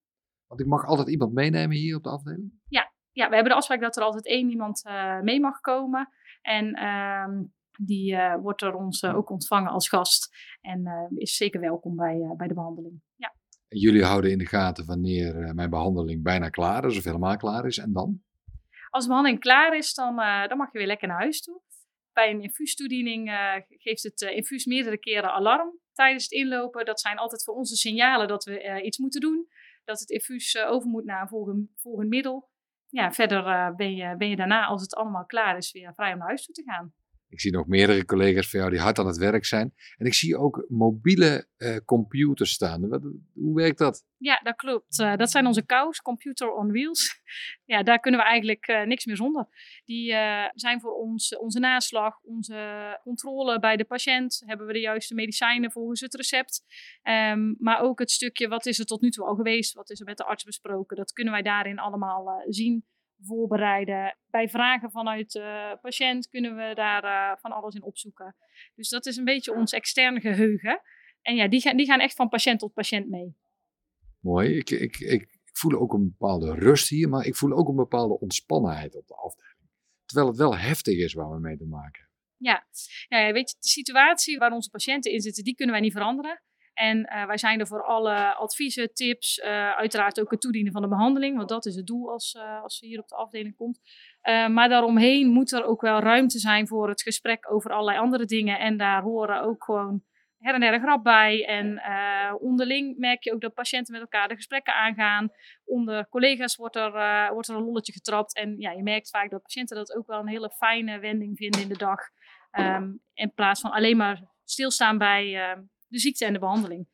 Want 0.47 0.61
ik 0.61 0.67
mag 0.67 0.85
altijd 0.85 1.09
iemand 1.09 1.33
meenemen 1.33 1.77
hier 1.77 1.97
op 1.97 2.03
de 2.03 2.11
afdeling? 2.11 2.53
Ja, 2.69 2.93
ja 3.13 3.29
we 3.29 3.35
hebben 3.35 3.53
de 3.53 3.59
afspraak 3.59 3.81
dat 3.81 3.97
er 3.97 4.03
altijd 4.03 4.27
één 4.27 4.51
iemand 4.51 4.87
uh, 4.87 5.21
mee 5.21 5.41
mag 5.41 5.61
komen. 5.61 6.09
En 6.43 6.85
um, 6.85 7.55
die 7.81 8.13
uh, 8.13 8.35
wordt 8.37 8.61
door 8.61 8.75
ons 8.75 9.05
ook 9.05 9.31
ontvangen 9.31 9.71
als 9.71 9.89
gast. 9.89 10.37
En 10.61 11.11
is 11.15 11.37
zeker 11.37 11.61
welkom 11.61 11.97
bij, 11.97 12.35
bij 12.37 12.49
de 12.49 12.55
behandeling. 12.55 13.03
Ja. 13.17 13.39
Jullie 13.73 14.05
houden 14.05 14.31
in 14.31 14.39
de 14.39 14.47
gaten 14.47 14.87
wanneer 14.87 15.43
eh, 15.43 15.53
mijn 15.53 15.71
behandeling 15.71 16.23
bijna 16.23 16.49
klaar 16.49 16.85
is 16.85 16.99
of 16.99 17.05
helemaal 17.05 17.37
klaar 17.37 17.67
is. 17.67 17.79
En 17.79 17.93
dan? 17.93 18.23
Als 18.89 19.03
de 19.03 19.09
behandeling 19.09 19.41
klaar 19.43 19.77
is, 19.77 19.95
dan, 19.95 20.21
uh, 20.21 20.49
dan 20.49 20.57
mag 20.57 20.73
je 20.73 20.79
weer 20.79 20.87
lekker 20.87 21.09
naar 21.09 21.21
huis 21.21 21.43
toe. 21.43 21.61
Bij 22.13 22.31
een 22.31 22.43
infuustoediening 22.43 23.29
uh, 23.29 23.55
geeft 23.69 24.03
het 24.03 24.21
infuus 24.21 24.65
meerdere 24.65 24.99
keren 24.99 25.33
alarm 25.33 25.79
tijdens 25.93 26.23
het 26.23 26.33
inlopen. 26.33 26.85
Dat 26.85 27.01
zijn 27.01 27.19
altijd 27.19 27.45
voor 27.45 27.55
onze 27.55 27.77
signalen 27.77 28.29
dat 28.29 28.45
we 28.45 28.83
iets 28.83 28.99
moeten 28.99 29.21
doen. 29.21 29.49
Dat 29.85 30.01
het 30.01 30.11
infuus 30.11 30.59
over 30.59 30.89
moet 30.89 31.05
naar 31.05 31.21
een 31.21 31.29
volgend, 31.29 31.71
volgend 31.77 32.09
middel. 32.09 32.51
Ja, 32.89 33.13
verder 33.13 33.75
ben, 33.75 33.95
je, 33.95 34.17
ben 34.17 34.29
je 34.29 34.37
daarna, 34.37 34.67
als 34.67 34.83
het 34.83 34.95
allemaal 34.95 35.27
klaar 35.27 35.57
is, 35.57 35.73
weer 35.73 35.95
vrij 35.95 36.13
om 36.13 36.19
naar 36.19 36.27
huis 36.27 36.45
toe 36.45 36.55
te 36.55 36.63
gaan. 36.63 36.95
Ik 37.31 37.41
zie 37.41 37.53
nog 37.53 37.67
meerdere 37.67 38.05
collega's 38.05 38.51
van 38.51 38.59
jou 38.59 38.73
die 38.73 38.81
hard 38.81 38.99
aan 38.99 39.07
het 39.07 39.17
werk 39.17 39.45
zijn. 39.45 39.75
En 39.97 40.07
ik 40.07 40.15
zie 40.15 40.37
ook 40.37 40.65
mobiele 40.69 41.47
uh, 41.59 41.77
computers 41.85 42.51
staan. 42.51 42.85
Hoe 43.35 43.55
werkt 43.55 43.79
dat? 43.79 44.05
Ja, 44.17 44.41
dat 44.43 44.57
klopt. 44.57 44.99
Uh, 44.99 45.17
dat 45.17 45.31
zijn 45.31 45.47
onze 45.47 45.67
COWS, 45.67 46.03
Computer 46.03 46.53
on 46.53 46.71
Wheels. 46.71 47.21
ja, 47.73 47.83
daar 47.83 48.01
kunnen 48.01 48.21
we 48.21 48.27
eigenlijk 48.27 48.69
uh, 48.69 48.83
niks 48.83 49.05
meer 49.05 49.17
zonder. 49.17 49.47
Die 49.85 50.13
zijn 50.55 50.81
voor 50.81 50.93
ons 50.93 51.37
onze 51.37 51.59
naslag, 51.59 52.21
onze 52.23 52.99
controle 53.03 53.59
bij 53.59 53.77
de 53.77 53.85
patiënt. 53.85 54.43
Hebben 54.47 54.67
we 54.67 54.73
de 54.73 54.81
juiste 54.81 55.15
medicijnen 55.15 55.71
volgens 55.71 56.01
het 56.01 56.15
recept. 56.15 56.65
Um, 57.03 57.57
maar 57.59 57.81
ook 57.81 57.99
het 57.99 58.11
stukje, 58.11 58.49
wat 58.49 58.67
is 58.67 58.79
er 58.79 58.87
tot 58.87 59.01
nu 59.01 59.11
toe 59.11 59.27
al 59.27 59.35
geweest? 59.35 59.75
Wat 59.75 59.91
is 59.91 60.01
er 60.01 60.07
met 60.07 60.17
de 60.17 60.25
arts 60.25 60.45
besproken? 60.45 60.97
Dat 60.97 61.13
kunnen 61.13 61.33
wij 61.33 61.43
daarin 61.43 61.79
allemaal 61.79 62.45
zien 62.49 62.85
voorbereiden. 63.23 64.19
Bij 64.27 64.49
vragen 64.49 64.91
vanuit 64.91 65.33
de 65.33 65.79
patiënt 65.81 66.29
kunnen 66.29 66.57
we 66.57 66.75
daar 66.75 67.05
uh, 67.05 67.41
van 67.41 67.53
alles 67.53 67.75
in 67.75 67.83
opzoeken. 67.83 68.37
Dus 68.75 68.89
dat 68.89 69.07
is 69.07 69.17
een 69.17 69.25
beetje 69.25 69.55
ons 69.55 69.73
externe 69.73 70.21
geheugen. 70.21 70.83
En 71.23 71.35
ja, 71.35 71.49
die 71.49 71.61
gaan, 71.61 71.77
die 71.77 71.87
gaan 71.87 72.01
echt 72.01 72.15
van 72.15 72.29
patiënt 72.29 72.59
tot 72.59 72.73
patiënt 72.73 73.09
mee. 73.09 73.37
Mooi. 74.21 74.57
Ik, 74.57 74.71
ik, 74.71 74.99
ik, 74.99 75.23
ik 75.23 75.51
voel 75.53 75.81
ook 75.81 75.93
een 75.93 76.09
bepaalde 76.19 76.55
rust 76.55 76.89
hier, 76.89 77.09
maar 77.09 77.27
ik 77.27 77.37
voel 77.37 77.53
ook 77.53 77.69
een 77.69 77.77
bepaalde 77.77 78.19
ontspannenheid 78.19 78.97
op 78.97 79.07
de 79.07 79.15
afdeling. 79.15 79.69
Terwijl 80.05 80.29
het 80.29 80.39
wel 80.39 80.57
heftig 80.57 80.99
is 80.99 81.15
waar 81.15 81.31
we 81.31 81.39
mee 81.39 81.57
te 81.57 81.67
maken 81.67 82.01
hebben. 82.01 82.09
Ja, 82.37 82.67
ja 83.09 83.33
weet 83.33 83.51
je, 83.51 83.57
de 83.61 83.69
situatie 83.69 84.39
waar 84.39 84.53
onze 84.53 84.71
patiënten 84.71 85.13
in 85.13 85.21
zitten, 85.21 85.45
die 85.45 85.55
kunnen 85.55 85.75
wij 85.75 85.85
niet 85.85 85.93
veranderen. 85.93 86.43
En 86.75 86.99
uh, 86.99 87.27
wij 87.27 87.39
zijn 87.39 87.61
er 87.61 87.67
voor 87.67 87.85
alle 87.85 88.35
adviezen, 88.35 88.95
tips, 88.95 89.39
uh, 89.39 89.71
uiteraard 89.71 90.21
ook 90.21 90.31
het 90.31 90.41
toedienen 90.41 90.73
van 90.73 90.83
de 90.83 90.89
behandeling, 90.89 91.37
want 91.37 91.49
dat 91.49 91.67
is 91.67 91.75
het 91.75 91.87
doel 91.87 92.11
als, 92.11 92.35
uh, 92.35 92.63
als 92.63 92.79
ze 92.79 92.87
hier 92.87 93.01
op 93.01 93.09
de 93.09 93.15
afdeling 93.15 93.57
komt. 93.57 93.81
maar 94.51 94.69
daaromheen 94.69 95.29
moet 95.29 95.53
er 95.53 95.65
ook 95.65 95.81
wel 95.81 96.01
ruimte 96.01 96.39
zijn 96.39 96.67
voor 96.67 96.89
het 96.89 97.03
gesprek 97.03 97.53
over 97.53 97.71
allerlei 97.71 97.99
andere 97.99 98.25
dingen. 98.25 98.59
En 98.59 98.77
daar 98.77 99.03
horen 99.03 99.43
ook 99.43 99.65
gewoon 99.65 100.03
her 100.39 100.55
en 100.55 100.61
der 100.61 100.81
grap 100.81 101.03
bij. 101.03 101.47
En 101.47 101.83
onderling 102.41 102.99
merk 102.99 103.23
je 103.23 103.33
ook 103.33 103.41
dat 103.41 103.55
patiënten 103.55 103.93
met 103.93 104.03
elkaar 104.03 104.29
de 104.29 104.35
gesprekken 104.35 104.75
aangaan. 104.75 105.31
Onder 105.65 106.09
collega's 106.09 106.57
wordt 106.57 106.77
er, 106.77 106.93
wordt 107.33 107.49
er 107.49 107.57
een 107.57 107.65
lolletje 107.65 107.93
getrapt. 107.93 108.37
En 108.37 108.55
ja, 108.59 108.71
je 108.71 108.83
merkt 108.83 109.11
vaak 109.11 109.31
dat 109.31 109.43
patiënten 109.43 109.77
dat 109.77 109.95
ook 109.97 110.07
wel 110.07 110.21
een 110.21 110.29
hele 110.29 110.51
fijne 110.51 110.99
wending 110.99 111.37
vinden 111.37 111.61
in 111.61 111.69
de 111.69 111.79
dag. 111.79 112.01
Um, 112.59 113.01
in 113.15 113.33
plaats 113.35 113.61
van 113.61 113.71
alleen 113.71 113.97
maar 113.97 114.23
stilstaan 114.45 114.99
bij 114.99 115.57
de 115.91 115.99
ziekte 115.99 116.25
en 116.25 116.33
de 116.33 116.39
behandeling. 116.39 116.89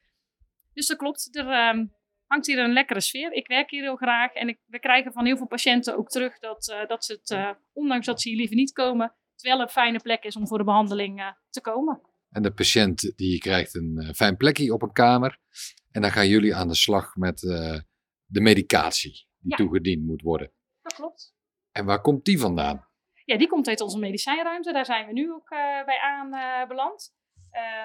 Dus 0.73 0.87
dat 0.87 0.97
klopt, 0.97 1.37
er 1.37 1.69
um, 1.69 1.95
hangt 2.27 2.47
hier 2.47 2.59
een 2.59 2.73
lekkere 2.73 3.01
sfeer. 3.01 3.33
Ik 3.33 3.47
werk 3.47 3.71
hier 3.71 3.83
heel 3.83 3.97
graag 3.97 4.33
en 4.33 4.49
ik, 4.49 4.59
we 4.67 4.79
krijgen 4.79 5.13
van 5.13 5.27
heel 5.27 5.37
veel 5.37 5.47
patiënten 5.47 5.97
ook 5.97 6.09
terug 6.09 6.39
dat, 6.39 6.69
uh, 6.69 6.87
dat 6.87 7.05
ze 7.05 7.13
het, 7.13 7.31
uh, 7.31 7.51
ondanks 7.73 8.07
dat 8.07 8.21
ze 8.21 8.29
hier 8.29 8.39
liever 8.39 8.57
niet 8.57 8.73
komen, 8.73 9.15
het 9.33 9.43
wel 9.43 9.61
een 9.61 9.69
fijne 9.69 10.01
plek 10.01 10.25
is 10.25 10.37
om 10.37 10.47
voor 10.47 10.59
de 10.59 10.65
behandeling 10.65 11.21
uh, 11.21 11.29
te 11.51 11.61
komen. 11.61 12.01
En 12.31 12.43
de 12.43 12.53
patiënt 12.53 13.13
die 13.17 13.39
krijgt 13.39 13.75
een 13.75 14.15
fijn 14.15 14.37
plekje 14.37 14.73
op 14.73 14.83
een 14.83 14.93
kamer. 14.93 15.39
En 15.91 16.01
dan 16.01 16.11
gaan 16.11 16.29
jullie 16.29 16.55
aan 16.55 16.69
de 16.69 16.75
slag 16.75 17.17
met 17.17 17.39
de 18.27 18.41
medicatie 18.41 19.27
die 19.39 19.51
ja. 19.51 19.57
toegediend 19.57 20.05
moet 20.05 20.23
worden. 20.23 20.53
Dat 20.83 20.95
klopt. 20.95 21.35
En 21.73 21.85
waar 21.85 22.01
komt 22.01 22.25
die 22.25 22.39
vandaan? 22.39 22.89
Ja, 23.25 23.37
die 23.39 23.49
komt 23.49 23.69
uit 23.69 23.81
onze 23.81 23.99
medicijnruimte. 23.99 24.73
Daar 24.73 24.85
zijn 24.85 25.07
we 25.07 25.13
nu 25.13 25.33
ook 25.33 25.49
bij 25.85 25.99
aanbeland. 26.01 27.15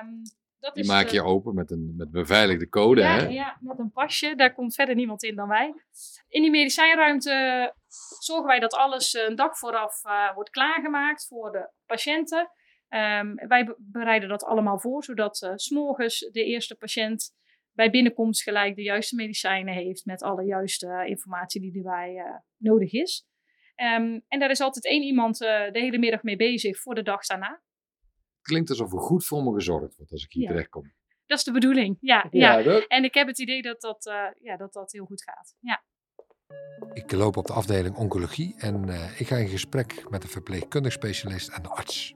Um, 0.04 0.22
dat 0.62 0.76
die 0.76 0.86
maak 0.86 1.08
je 1.08 1.24
open 1.24 1.56
met 1.56 1.72
een 1.72 1.94
met 1.98 2.12
beveiligde 2.12 2.70
code. 2.70 3.02
Ja, 3.02 3.16
hè? 3.16 3.28
ja, 3.28 3.58
met 3.60 3.80
een 3.80 3.92
pasje. 3.92 4.36
Daar 4.36 4.54
komt 4.54 4.76
verder 4.76 4.96
niemand 4.96 5.24
in 5.24 5.36
dan 5.36 5.48
wij. 5.48 5.74
In 6.28 6.42
die 6.42 6.52
medicijnruimte 6.52 7.74
zorgen 8.20 8.48
wij 8.48 8.60
dat 8.60 8.74
alles 8.74 9.14
een 9.14 9.36
dag 9.36 9.58
vooraf 9.58 10.06
uh, 10.06 10.34
wordt 10.34 10.50
klaargemaakt 10.50 11.28
voor 11.28 11.52
de 11.52 11.70
patiënten. 11.86 12.50
Um, 12.90 13.36
wij 13.36 13.76
bereiden 13.78 14.30
dat 14.30 14.44
allemaal 14.44 14.80
voor, 14.80 15.04
zodat 15.04 15.42
uh, 15.42 15.52
s'morgens 15.56 16.20
de 16.20 16.44
eerste 16.44 16.76
patiënt 16.76 17.34
bij 17.72 17.90
binnenkomst 17.90 18.44
gelijk 18.44 18.76
de 18.76 18.82
juiste 18.82 19.16
medicijnen 19.16 19.74
heeft 19.74 20.06
met 20.06 20.24
alle 20.24 20.44
juiste 20.44 21.04
informatie 21.06 21.62
die 21.62 21.76
erbij 21.76 22.14
uh, 22.14 22.36
nodig 22.58 22.92
is. 22.92 23.26
Um, 23.76 24.24
en 24.28 24.40
daar 24.40 24.50
is 24.50 24.62
altijd 24.62 24.86
één 24.86 25.04
iemand 25.04 25.38
de 25.38 25.70
hele 25.72 25.98
middag 25.98 26.24
mee 26.24 26.36
bezig 26.36 26.80
voor 26.80 26.96
de 26.96 27.04
dag 27.04 27.26
daarna 27.26 27.62
klinkt 28.42 28.70
alsof 28.70 28.94
er 28.94 29.00
goed 29.00 29.26
voor 29.26 29.44
me 29.44 29.54
gezorgd 29.54 29.96
wordt 29.96 30.12
als 30.12 30.24
ik 30.24 30.32
hier 30.32 30.44
ja. 30.44 30.50
terechtkom. 30.50 30.94
Dat 31.26 31.38
is 31.38 31.44
de 31.44 31.52
bedoeling, 31.52 31.98
ja. 32.00 32.28
ja, 32.32 32.58
ja. 32.58 32.86
En 32.88 33.04
ik 33.04 33.14
heb 33.14 33.28
het 33.28 33.40
idee 33.40 33.62
dat 33.62 33.82
dat, 33.82 34.06
uh, 34.06 34.14
ja, 34.40 34.58
dat 34.58 34.74
dat 34.74 34.92
heel 34.92 35.06
goed 35.06 35.24
gaat. 35.24 35.56
Ja. 35.60 35.84
Ik 36.94 37.12
loop 37.12 37.38
op 37.38 37.48
de 37.48 37.54
afdeling 37.54 37.96
oncologie 37.96 38.56
en 38.58 38.88
uh, 38.88 39.20
ik 39.20 39.28
ga 39.28 39.36
in 39.36 39.48
gesprek 39.48 40.10
met 40.10 40.22
de 40.22 40.28
verpleegkundig 40.28 40.92
specialist 40.92 41.50
en 41.50 41.62
de 41.62 41.70
arts. 41.70 42.16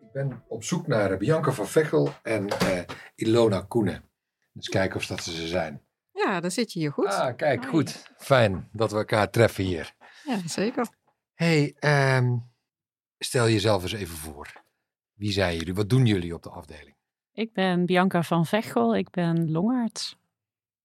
Ik 0.00 0.12
ben 0.12 0.44
op 0.48 0.64
zoek 0.64 0.86
naar 0.86 1.16
Bianca 1.16 1.50
van 1.50 1.66
Vechel 1.66 2.08
en 2.22 2.46
uh, 2.62 2.80
Ilona 3.14 3.60
Koenen. 3.60 4.04
Dus 4.52 4.68
kijken 4.68 4.96
of 4.96 5.06
dat 5.06 5.22
ze 5.22 5.32
ze 5.32 5.46
zijn. 5.46 5.82
Ja, 6.12 6.40
dan 6.40 6.50
zit 6.50 6.72
je 6.72 6.78
hier 6.78 6.92
goed. 6.92 7.06
Ah, 7.06 7.36
kijk, 7.36 7.66
goed. 7.66 8.12
Fijn 8.16 8.68
dat 8.72 8.90
we 8.90 8.96
elkaar 8.96 9.30
treffen 9.30 9.64
hier. 9.64 9.94
Ja, 10.24 10.38
zeker. 10.48 10.88
hey, 11.34 11.74
ehm, 11.78 12.36
stel 13.26 13.48
jezelf 13.48 13.82
eens 13.82 13.92
even 13.92 14.16
voor. 14.16 14.52
Wie 15.14 15.32
zijn 15.32 15.56
jullie? 15.56 15.74
Wat 15.74 15.88
doen 15.88 16.06
jullie 16.06 16.34
op 16.34 16.42
de 16.42 16.50
afdeling? 16.50 16.96
Ik 17.32 17.52
ben 17.52 17.86
Bianca 17.86 18.22
van 18.22 18.46
Vechel, 18.46 18.96
ik 18.96 19.10
ben 19.10 19.50
longarts. 19.50 20.16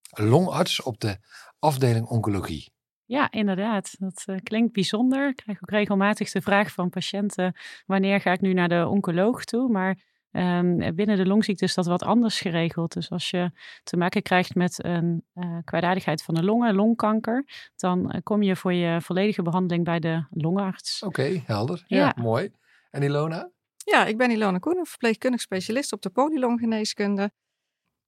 Longarts 0.10 0.82
op 0.82 1.00
de 1.00 1.18
afdeling 1.60 2.06
oncologie. 2.06 2.72
Ja, 3.06 3.32
inderdaad. 3.32 3.96
Dat 4.00 4.24
eh, 4.26 4.36
klinkt 4.44 4.74
bijzonder. 4.74 5.30
Ik 5.30 5.36
krijg 5.36 5.62
ook 5.62 5.70
regelmatig 5.70 6.32
de 6.32 6.42
vraag 6.42 6.72
van 6.72 6.90
patiënten: 6.90 7.56
wanneer 7.86 8.22
ga 8.22 8.32
ik 8.32 8.42
nu 8.42 8.54
naar 8.54 8.70
de 8.70 8.88
oncoloog 8.88 9.44
toe? 9.44 9.70
Maar 9.72 9.98
ehm, 10.32 10.96
binnen 10.96 11.18
de 11.18 11.26
longziekte 11.26 11.64
is 11.66 11.74
dat 11.74 11.86
wat 11.86 12.04
anders 12.04 12.40
geregeld. 12.40 12.94
Dus 12.94 13.10
als 13.10 13.30
je 13.30 13.52
te 13.84 13.98
maken 13.98 14.22
krijgt 14.22 14.56
met 14.56 14.84
een 14.84 15.24
eh 15.34 15.58
kwaadaardigheid 15.64 16.24
van 16.24 16.34
de 16.34 16.44
longen, 16.44 16.76
longkanker, 16.76 17.46
dan 17.76 18.12
eh, 18.12 18.20
kom 18.24 18.42
je 18.44 18.56
voor 18.56 18.74
je 18.74 19.02
volledige 19.02 19.42
behandeling 19.42 19.86
bij 19.86 20.00
de 20.00 20.26
longarts. 20.30 21.04
Oké, 21.04 21.42
helder. 21.46 21.84
Ja, 21.88 21.98
Ja. 21.98 22.14
mooi. 22.22 22.52
En 22.92 23.04
Ilona? 23.04 23.50
Ja, 23.86 24.06
ik 24.06 24.18
ben 24.18 24.32
Ilona 24.32 24.58
Koenen, 24.58 24.86
verpleegkundig 24.86 25.42
specialist 25.42 25.94
op 25.94 26.02
de 26.02 26.10
polylonggeneeskunde. 26.10 27.32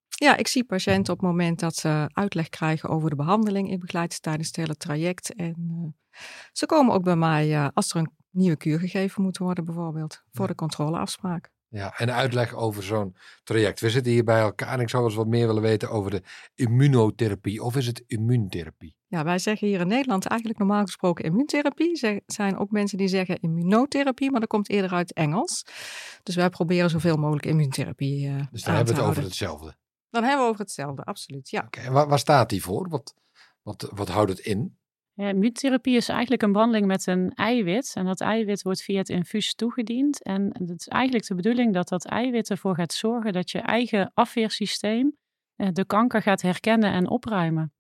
Ja, 0.08 0.36
ik 0.38 0.48
zie 0.48 0.64
patiënten 0.64 1.14
op 1.14 1.20
het 1.20 1.30
moment 1.30 1.60
dat 1.60 1.76
ze 1.76 2.10
uitleg 2.14 2.50
krijgen 2.50 2.90
over 2.90 3.10
de 3.10 3.16
behandeling. 3.16 3.72
Ik 3.72 3.80
begeleid 3.80 4.14
ze 4.14 4.20
tijdens 4.20 4.48
het 4.48 4.56
hele 4.56 4.76
traject. 4.76 5.34
En 5.36 5.56
eh, 5.70 6.18
ze 6.52 6.66
komen 6.66 6.94
ook 6.94 7.04
bij 7.04 7.16
mij 7.16 7.72
als 7.74 7.90
er 7.92 7.98
een 8.00 8.12
nieuwe 8.30 8.58
kuur 8.58 8.80
gegeven 8.80 9.24
moet 9.24 9.38
worden, 9.38 9.66
bijvoorbeeld, 9.66 10.24
voor 10.32 10.42
Ja. 10.46 10.48
de 10.52 10.56
controleafspraak. 10.56 11.52
Ja, 11.74 11.94
en 11.98 12.12
uitleg 12.12 12.54
over 12.54 12.84
zo'n 12.84 13.16
traject. 13.44 13.80
We 13.80 13.90
zitten 13.90 14.12
hier 14.12 14.24
bij 14.24 14.40
elkaar 14.40 14.74
en 14.74 14.80
ik 14.80 14.90
zou 14.90 15.04
eens 15.04 15.16
wat 15.16 15.28
meer 15.28 15.48
willen 15.48 15.62
weten 15.62 15.90
over 15.90 16.12
de 16.12 16.24
immunotherapie. 16.56 17.64
Of 17.64 17.76
is 17.76 17.88
het 17.88 18.04
immuuntherapie? 18.08 18.96
Ja, 19.08 19.24
wij 19.24 19.40
zeggen 19.40 19.68
hier 19.68 19.80
in 19.80 19.88
Nederland 19.88 20.26
eigenlijk 20.26 20.60
normaal 20.60 20.84
gesproken 20.84 21.26
immuuntherapie. 21.26 22.00
Er 22.02 22.22
zijn 22.26 22.58
ook 22.58 22.72
mensen 22.72 22.98
die 22.98 23.08
zeggen 23.08 23.40
immunotherapie, 23.40 24.32
maar 24.32 24.40
dat 24.40 24.50
komt 24.50 24.70
eerder 24.70 24.92
uit 24.92 25.14
Engels. 25.14 25.66
Dus 26.24 26.36
wij 26.36 26.50
proberen 26.50 26.90
zoveel 26.90 27.18
mogelijk 27.18 27.46
immuuntherapie 27.46 28.28
uh, 28.28 28.42
Dus 28.52 28.64
dan 28.64 28.76
hebben 28.76 28.94
we 28.94 29.00
het 29.00 29.10
over 29.10 29.24
hetzelfde. 29.24 29.76
Dan 30.10 30.24
hebben 30.24 30.42
we 30.44 30.50
over 30.50 30.62
hetzelfde, 30.62 31.04
absoluut, 31.04 31.50
ja. 31.50 31.64
Oké, 31.66 31.80
en 31.80 31.92
waar, 31.92 32.08
waar 32.08 32.20
staat 32.20 32.50
die 32.50 32.64
voor? 32.64 32.90
Wat, 32.90 33.14
wat, 33.62 33.92
wat 33.96 34.10
houdt 34.10 34.30
het 34.30 34.40
in? 34.40 34.78
Ja, 35.16 35.28
immuuntherapie 35.28 35.96
is 35.96 36.10
eigenlijk 36.10 36.42
een 36.42 36.52
behandeling 36.52 36.86
met 36.86 37.08
een 37.08 37.32
eiwit. 37.34 37.92
En 37.96 38.06
dat 38.06 38.22
eiwit 38.22 38.62
wordt 38.62 38.82
via 38.84 38.98
het 38.98 39.10
infuus 39.10 39.56
toegediend. 39.56 40.24
En 40.24 40.50
het 40.68 40.80
is 40.80 40.88
eigenlijk 40.88 41.28
de 41.28 41.36
bedoeling 41.36 41.74
dat 41.74 41.88
dat 41.88 42.06
eiwit 42.06 42.50
ervoor 42.50 42.76
gaat 42.76 42.94
zorgen 42.94 43.34
dat 43.34 43.52
je 43.52 43.60
eigen 43.60 44.12
afweersysteem 44.14 45.18
eh, 45.56 45.68
de 45.72 45.86
kanker 45.86 46.22
gaat 46.22 46.42
herkennen 46.42 46.92
en 46.92 47.10
opruimen. 47.10 47.74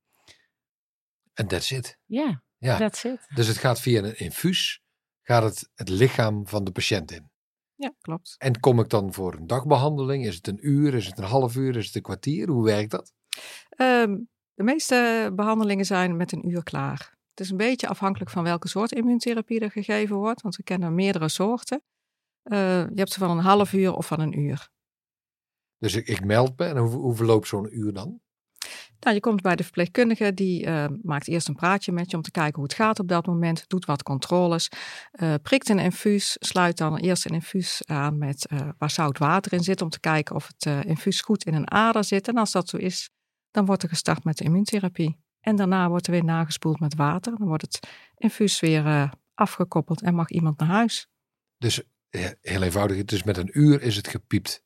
En 1.34 1.48
that's 1.48 1.72
it. 1.72 1.98
Ja, 2.06 2.44
Ja. 2.58 2.78
that's 2.78 3.04
it. 3.04 3.28
Dus 3.36 3.48
het 3.48 3.58
gaat 3.58 3.82
via 3.82 4.04
een 4.04 4.18
infuus, 4.20 4.82
gaat 5.22 5.44
het 5.44 5.70
het 5.75 5.90
lichaam 5.90 6.48
van 6.48 6.63
de 6.63 6.72
patiënt 6.72 7.12
in. 7.12 7.32
Ja, 7.75 7.94
klopt. 8.02 8.36
En 8.38 8.60
kom 8.60 8.80
ik 8.80 8.90
dan 8.90 9.13
voor 9.13 9.34
een 9.34 9.48
dagbehandeling? 9.48 10.25
Is 10.25 10.36
het 10.36 10.48
een 10.48 10.68
uur? 10.68 10.94
Is 10.94 11.06
het 11.06 11.18
een 11.18 11.24
half 11.24 11.56
uur? 11.56 11.75
Is 11.75 11.86
het 11.86 11.96
een 11.96 12.02
kwartier? 12.02 12.50
Hoe 12.50 12.63
werkt 12.63 12.92
dat? 12.92 13.13
Um, 13.78 14.30
de 14.54 14.63
meeste 14.63 15.32
behandelingen 15.36 15.86
zijn 15.86 16.18
met 16.18 16.32
een 16.32 16.50
uur 16.50 16.63
klaar. 16.63 17.12
Het 17.34 17.46
is 17.46 17.50
een 17.50 17.58
beetje 17.58 17.88
afhankelijk 17.88 18.32
van 18.32 18.44
welke 18.44 18.68
soort 18.68 18.92
immuuntherapie 18.92 19.60
er 19.60 19.72
gegeven 19.72 20.16
wordt, 20.16 20.42
want 20.42 20.56
we 20.56 20.63
kennen 20.63 20.96
meerdere 20.96 21.30
soorten. 21.30 21.84
Uh, 22.44 22.58
je 22.80 22.96
hebt 22.96 23.12
ze 23.12 23.20
van 23.20 23.30
een 23.30 23.44
half 23.44 23.74
uur 23.74 23.94
of 23.94 24.08
van 24.08 24.20
een 24.20 24.40
uur. 24.40 24.70
Dus 25.78 25.96
ik, 25.96 26.08
ik 26.08 26.25
meld 26.25 26.60
me 26.60 26.66
en 26.66 26.78
hoe, 26.78 26.90
hoe 26.90 27.16
verloopt 27.16 27.48
zo'n 27.48 27.78
uur 27.78 27.94
dan? 27.94 28.22
Nou, 29.00 29.16
je 29.16 29.22
komt 29.22 29.42
bij 29.42 29.56
de 29.56 29.63
verpleegkundige, 29.63 30.34
die 30.34 30.66
uh, 30.66 30.86
maakt 31.02 31.28
eerst 31.28 31.48
een 31.48 31.56
praatje 31.56 31.92
met 31.92 32.12
je 32.12 32.18
om 32.18 32.24
te 32.24 32.32
kijken 32.32 32.56
hoe 32.56 32.63
het 32.63 32.74
gaat 32.74 33.00
op 33.00 33.08
dat 33.08 33.25
moment, 33.25 33.63
doet 33.68 33.86
wat 33.86 34.04
controles, 34.04 34.70
uh, 35.12 35.34
prikt 35.42 35.70
een 35.70 35.80
infuus, 35.80 36.36
sluit 36.40 36.78
dan 36.78 36.98
eerst 36.98 37.25
een 37.25 37.34
infuus 37.34 37.82
aan 37.86 38.18
met 38.18 38.52
uh, 38.52 38.70
waar 38.78 38.92
zout 38.92 39.18
water 39.18 39.54
in 39.54 39.63
zit 39.63 39.82
om 39.82 39.90
te 39.90 40.00
kijken 40.00 40.36
of 40.36 40.48
het 40.58 40.86
infuus 40.86 41.22
goed 41.22 41.46
in 41.46 41.54
een 41.54 41.72
ader 41.72 42.04
zit. 42.04 42.28
En 42.28 42.36
als 42.36 42.52
dat 42.52 42.70
zo 42.70 42.78
is, 42.78 43.10
dan 43.52 43.66
wordt 43.66 43.84
er 43.84 43.90
gestart 43.90 44.24
met 44.24 44.38
de 44.38 44.44
immuuntherapie. 44.44 45.23
En 45.43 45.55
daarna 45.55 45.89
wordt 45.89 46.05
er 46.05 46.12
weer 46.12 46.23
nagespoeld 46.23 46.79
met 46.79 46.95
water. 46.95 47.38
Dan 47.38 47.47
wordt 47.47 47.62
het 47.62 47.88
infuus 48.17 48.59
weer 48.59 48.85
uh, 48.85 49.12
afgekoppeld 49.33 50.01
en 50.01 50.15
mag 50.15 50.29
iemand 50.29 50.59
naar 50.59 50.69
huis. 50.69 51.07
Dus 51.57 51.83
heel 52.41 52.62
eenvoudig, 52.62 53.05
dus 53.05 53.23
met 53.23 53.38
een 53.38 53.59
uur 53.59 53.81
is 53.81 53.95
het 53.95 54.07
gepiept. 54.07 54.63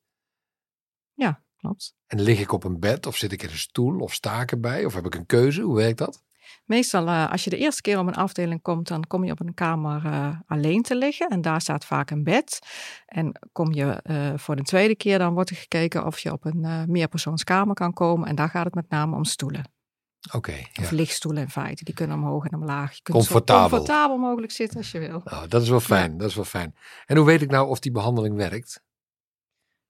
Ja, 1.13 1.43
klopt. 1.57 1.96
En 2.07 2.22
lig 2.22 2.39
ik 2.39 2.51
op 2.51 2.63
een 2.63 2.79
bed 2.79 3.05
of 3.05 3.15
zit 3.15 3.31
ik 3.31 3.43
in 3.43 3.50
een 3.50 3.57
stoel 3.57 4.00
of 4.00 4.13
sta 4.13 4.41
ik 4.41 4.51
erbij 4.51 4.86
of 4.86 4.93
heb 4.93 5.05
ik 5.05 5.15
een 5.15 5.25
keuze? 5.25 5.62
Hoe 5.62 5.75
werkt 5.75 5.98
dat? 5.98 6.24
Meestal 6.65 7.07
uh, 7.07 7.31
als 7.31 7.43
je 7.43 7.50
de 7.50 7.57
eerste 7.57 7.81
keer 7.81 8.00
op 8.00 8.07
een 8.07 8.15
afdeling 8.15 8.62
komt, 8.62 8.88
dan 8.88 9.07
kom 9.07 9.24
je 9.24 9.31
op 9.31 9.39
een 9.39 9.53
kamer 9.53 10.05
uh, 10.05 10.39
alleen 10.46 10.81
te 10.81 10.96
liggen. 10.96 11.27
En 11.27 11.41
daar 11.41 11.62
staat 11.62 11.86
vaak 11.86 12.12
een 12.12 12.24
bed. 12.24 12.60
En 13.05 13.39
kom 13.51 13.74
je 13.74 14.03
uh, 14.03 14.38
voor 14.38 14.55
de 14.55 14.63
tweede 14.63 14.96
keer, 14.96 15.19
dan 15.19 15.34
wordt 15.34 15.50
er 15.50 15.55
gekeken 15.55 16.05
of 16.05 16.19
je 16.19 16.31
op 16.31 16.46
een 16.46 16.91
meerpersoonskamer 16.91 17.74
kan 17.74 17.93
komen. 17.93 18.27
En 18.27 18.36
daar 18.36 18.50
gaat 18.50 18.65
het 18.65 18.75
met 18.75 18.89
name 18.89 19.15
om 19.15 19.24
stoelen. 19.24 19.76
Oké. 20.26 20.38
Okay, 20.38 20.68
ja. 20.74 20.84
Of 20.84 20.92
lichtstoelen 20.92 21.42
in 21.42 21.50
feite. 21.50 21.84
Die 21.84 21.94
kunnen 21.94 22.18
omhoog 22.18 22.46
en 22.46 22.54
omlaag. 22.54 22.96
Je 22.96 23.02
kunt 23.02 23.18
comfortabel. 23.18 23.70
zo 23.70 23.76
comfortabel 23.76 24.18
mogelijk 24.18 24.52
zitten 24.52 24.78
als 24.78 24.92
je 24.92 25.00
wil. 25.00 25.22
Oh, 25.24 25.44
dat 25.48 25.62
is 25.62 25.70
wel 25.70 25.80
fijn. 25.80 26.12
Ja. 26.12 26.18
Dat 26.18 26.30
is 26.30 26.36
wel 26.36 26.44
fijn. 26.44 26.76
En 27.06 27.18
hoe 27.18 27.26
weet 27.26 27.42
ik 27.42 27.50
nou 27.50 27.68
of 27.68 27.80
die 27.80 27.92
behandeling 27.92 28.36
werkt? 28.36 28.86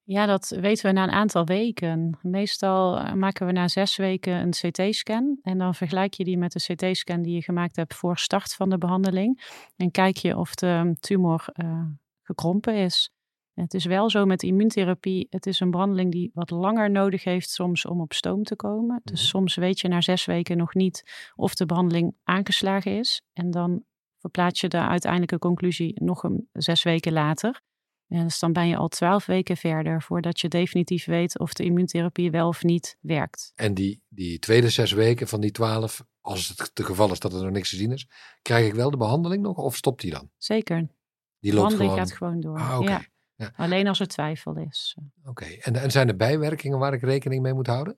Ja, 0.03 0.25
dat 0.25 0.49
weten 0.49 0.85
we 0.85 0.91
na 0.91 1.03
een 1.03 1.09
aantal 1.09 1.45
weken. 1.45 2.17
Meestal 2.21 2.99
eh, 2.99 3.13
maken 3.13 3.45
we 3.45 3.51
na 3.51 3.67
zes 3.67 3.95
weken 3.95 4.33
een 4.33 4.71
CT-scan. 4.71 5.39
En 5.41 5.57
dan 5.57 5.75
vergelijk 5.75 6.13
je 6.13 6.23
die 6.23 6.37
met 6.37 6.51
de 6.51 6.75
CT-scan 6.75 7.21
die 7.21 7.33
je 7.33 7.41
gemaakt 7.41 7.75
hebt 7.75 7.95
voor 7.95 8.17
start 8.17 8.53
van 8.53 8.69
de 8.69 8.77
behandeling. 8.77 9.59
En 9.75 9.91
kijk 9.91 10.17
je 10.17 10.37
of 10.37 10.55
de 10.55 10.95
tumor 10.99 11.45
uh, 11.55 11.81
gekrompen 12.21 12.75
is. 12.75 13.11
Het 13.61 13.73
is 13.73 13.85
wel 13.85 14.09
zo 14.09 14.25
met 14.25 14.43
immuuntherapie. 14.43 15.27
Het 15.29 15.45
is 15.45 15.59
een 15.59 15.71
behandeling 15.71 16.11
die 16.11 16.31
wat 16.33 16.49
langer 16.49 16.91
nodig 16.91 17.23
heeft 17.23 17.49
soms 17.49 17.85
om 17.85 18.01
op 18.01 18.13
stoom 18.13 18.43
te 18.43 18.55
komen. 18.55 19.01
Dus 19.03 19.27
soms 19.27 19.55
weet 19.55 19.79
je 19.79 19.87
na 19.87 20.01
zes 20.01 20.25
weken 20.25 20.57
nog 20.57 20.73
niet 20.73 21.03
of 21.35 21.55
de 21.55 21.65
behandeling 21.65 22.15
aangeslagen 22.23 22.97
is. 22.97 23.21
En 23.33 23.51
dan 23.51 23.83
verplaats 24.19 24.61
je 24.61 24.67
de 24.67 24.77
uiteindelijke 24.77 25.39
conclusie 25.39 26.03
nog 26.03 26.23
een 26.23 26.49
zes 26.51 26.83
weken 26.83 27.13
later. 27.13 27.61
En 28.07 28.23
dus 28.23 28.39
dan 28.39 28.53
ben 28.53 28.67
je 28.67 28.77
al 28.77 28.87
twaalf 28.87 29.25
weken 29.25 29.57
verder 29.57 30.01
voordat 30.01 30.39
je 30.39 30.47
definitief 30.47 31.05
weet 31.05 31.39
of 31.39 31.53
de 31.53 31.63
immuuntherapie 31.63 32.31
wel 32.31 32.47
of 32.47 32.63
niet 32.63 32.97
werkt. 33.01 33.51
En 33.55 33.73
die, 33.73 34.03
die 34.09 34.39
tweede 34.39 34.69
zes 34.69 34.91
weken 34.91 35.27
van 35.27 35.41
die 35.41 35.51
twaalf, 35.51 36.03
als 36.21 36.47
het 36.47 36.59
het 36.59 36.85
geval 36.85 37.11
is 37.11 37.19
dat 37.19 37.33
er 37.33 37.43
nog 37.43 37.51
niks 37.51 37.69
te 37.69 37.75
zien 37.75 37.91
is, 37.91 38.07
krijg 38.41 38.67
ik 38.67 38.73
wel 38.73 38.89
de 38.89 38.97
behandeling 38.97 39.41
nog 39.41 39.57
of 39.57 39.75
stopt 39.75 40.01
die 40.01 40.11
dan? 40.11 40.29
Zeker. 40.37 40.77
Die 41.39 41.51
de 41.51 41.57
loopt 41.57 41.77
behandeling 41.77 41.91
gewoon... 41.91 42.07
gaat 42.07 42.17
gewoon 42.17 42.39
door. 42.39 42.59
Ah, 42.59 42.79
okay. 42.79 42.91
ja. 42.91 43.05
Ja. 43.37 43.51
Alleen 43.55 43.87
als 43.87 43.99
er 43.99 44.07
twijfel 44.07 44.55
is. 44.55 44.97
Oké, 45.19 45.29
okay. 45.29 45.57
en, 45.61 45.75
en 45.75 45.91
zijn 45.91 46.07
er 46.07 46.15
bijwerkingen 46.15 46.79
waar 46.79 46.93
ik 46.93 47.01
rekening 47.01 47.41
mee 47.41 47.53
moet 47.53 47.67
houden? 47.67 47.97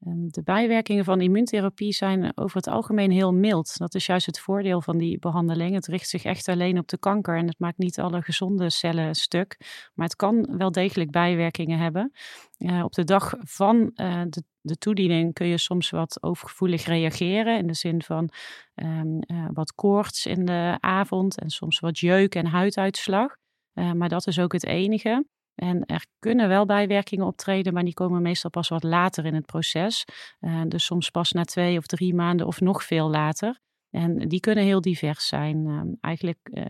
Ehm, 0.00 0.26
De 0.28 0.42
bijwerkingen 0.42 1.04
van 1.04 1.20
immuuntherapie 1.20 1.92
zijn 1.92 2.36
over 2.36 2.56
het 2.56 2.66
algemeen 2.66 3.10
heel 3.10 3.32
mild. 3.32 3.78
Dat 3.78 3.94
is 3.94 4.06
juist 4.06 4.26
het 4.26 4.40
voordeel 4.40 4.80
van 4.80 4.98
die 4.98 5.18
behandeling. 5.18 5.74
Het 5.74 5.86
richt 5.86 6.08
zich 6.08 6.24
echt 6.24 6.48
alleen 6.48 6.78
op 6.78 6.88
de 6.88 6.98
kanker 6.98 7.36
en 7.36 7.46
het 7.46 7.58
maakt 7.58 7.78
niet 7.78 7.98
alle 7.98 8.22
gezonde 8.22 8.70
cellen 8.70 9.14
stuk. 9.14 9.56
Maar 9.94 10.06
het 10.06 10.16
kan 10.16 10.56
wel 10.58 10.70
degelijk 10.70 11.10
bijwerkingen 11.10 11.78
hebben. 11.78 12.12
Uh, 12.58 12.84
op 12.84 12.92
de 12.92 13.04
dag 13.04 13.34
van 13.38 13.90
uh, 13.94 14.22
de, 14.28 14.42
de, 14.60 14.76
toediening 14.76 15.32
kun 15.32 15.46
je 15.46 15.58
soms 15.58 15.90
wat 15.90 16.22
overgevoelig 16.22 16.84
reageren. 16.84 17.58
In 17.58 17.66
de 17.66 17.74
zin 17.74 18.02
van 18.02 18.30
um, 18.74 19.18
uh, 19.26 19.46
wat 19.52 19.74
koorts 19.74 20.26
in 20.26 20.44
de 20.44 20.76
avond 20.80 21.40
en 21.40 21.50
soms 21.50 21.80
wat 21.80 21.98
jeuk 21.98 22.34
en 22.34 22.46
huiduitslag. 22.46 23.36
Uh, 23.74 23.92
maar 23.92 24.08
dat 24.08 24.26
is 24.26 24.38
ook 24.38 24.52
het 24.52 24.66
enige. 24.66 25.26
En 25.54 25.84
er 25.84 26.06
kunnen 26.18 26.48
wel 26.48 26.66
bijwerkingen 26.66 27.26
optreden, 27.26 27.72
maar 27.72 27.84
die 27.84 27.94
komen 27.94 28.22
meestal 28.22 28.50
pas 28.50 28.68
wat 28.68 28.82
later 28.82 29.24
in 29.24 29.34
het 29.34 29.46
proces. 29.46 30.04
Uh, 30.40 30.62
dus 30.68 30.84
soms 30.84 31.10
pas 31.10 31.32
na 31.32 31.44
twee 31.44 31.78
of 31.78 31.86
drie 31.86 32.14
maanden 32.14 32.46
of 32.46 32.60
nog 32.60 32.84
veel 32.84 33.10
later. 33.10 33.62
En 33.90 34.28
die 34.28 34.40
kunnen 34.40 34.64
heel 34.64 34.80
divers 34.80 35.26
zijn. 35.26 35.66
Uh, 35.66 35.82
eigenlijk 36.00 36.38
uh, 36.42 36.64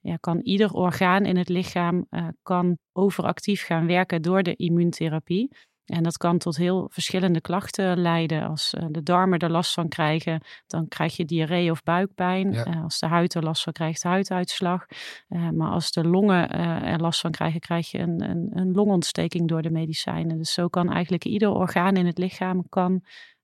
ja, 0.00 0.16
kan 0.16 0.40
ieder 0.40 0.72
orgaan 0.72 1.24
in 1.24 1.36
het 1.36 1.48
lichaam 1.48 2.06
uh, 2.10 2.28
kan 2.42 2.78
overactief 2.92 3.64
gaan 3.64 3.86
werken 3.86 4.22
door 4.22 4.42
de 4.42 4.54
immuuntherapie. 4.54 5.50
En 5.92 6.02
dat 6.02 6.16
kan 6.16 6.38
tot 6.38 6.56
heel 6.56 6.88
verschillende 6.90 7.40
klachten 7.40 7.98
leiden. 7.98 8.48
Als 8.48 8.74
uh, 8.78 8.86
de 8.90 9.02
darmen 9.02 9.38
er 9.38 9.50
last 9.50 9.72
van 9.72 9.88
krijgen, 9.88 10.42
dan 10.66 10.88
krijg 10.88 11.16
je 11.16 11.24
diarree 11.24 11.70
of 11.70 11.82
buikpijn. 11.82 12.52
Ja. 12.52 12.66
Uh, 12.66 12.82
als 12.82 12.98
de 12.98 13.06
huid 13.06 13.34
er 13.34 13.42
last 13.42 13.62
van 13.62 13.72
krijgt, 13.72 14.02
huiduitslag. 14.02 14.86
Uh, 15.28 15.48
maar 15.50 15.70
als 15.70 15.90
de 15.92 16.04
longen 16.04 16.50
er 16.82 17.00
last 17.00 17.20
van 17.20 17.30
krijgen, 17.30 17.60
krijg 17.60 17.90
je 17.90 17.98
een, 17.98 18.30
een, 18.30 18.50
een, 18.54 18.72
longontsteking 18.72 19.48
door 19.48 19.62
de 19.62 19.70
medicijnen. 19.70 20.38
Dus 20.38 20.52
zo 20.52 20.68
kan 20.68 20.92
eigenlijk 20.92 21.24
ieder 21.24 21.50
orgaan 21.50 21.96
in 21.96 22.06
het 22.06 22.18
lichaam 22.18 22.68
kan 22.68 23.02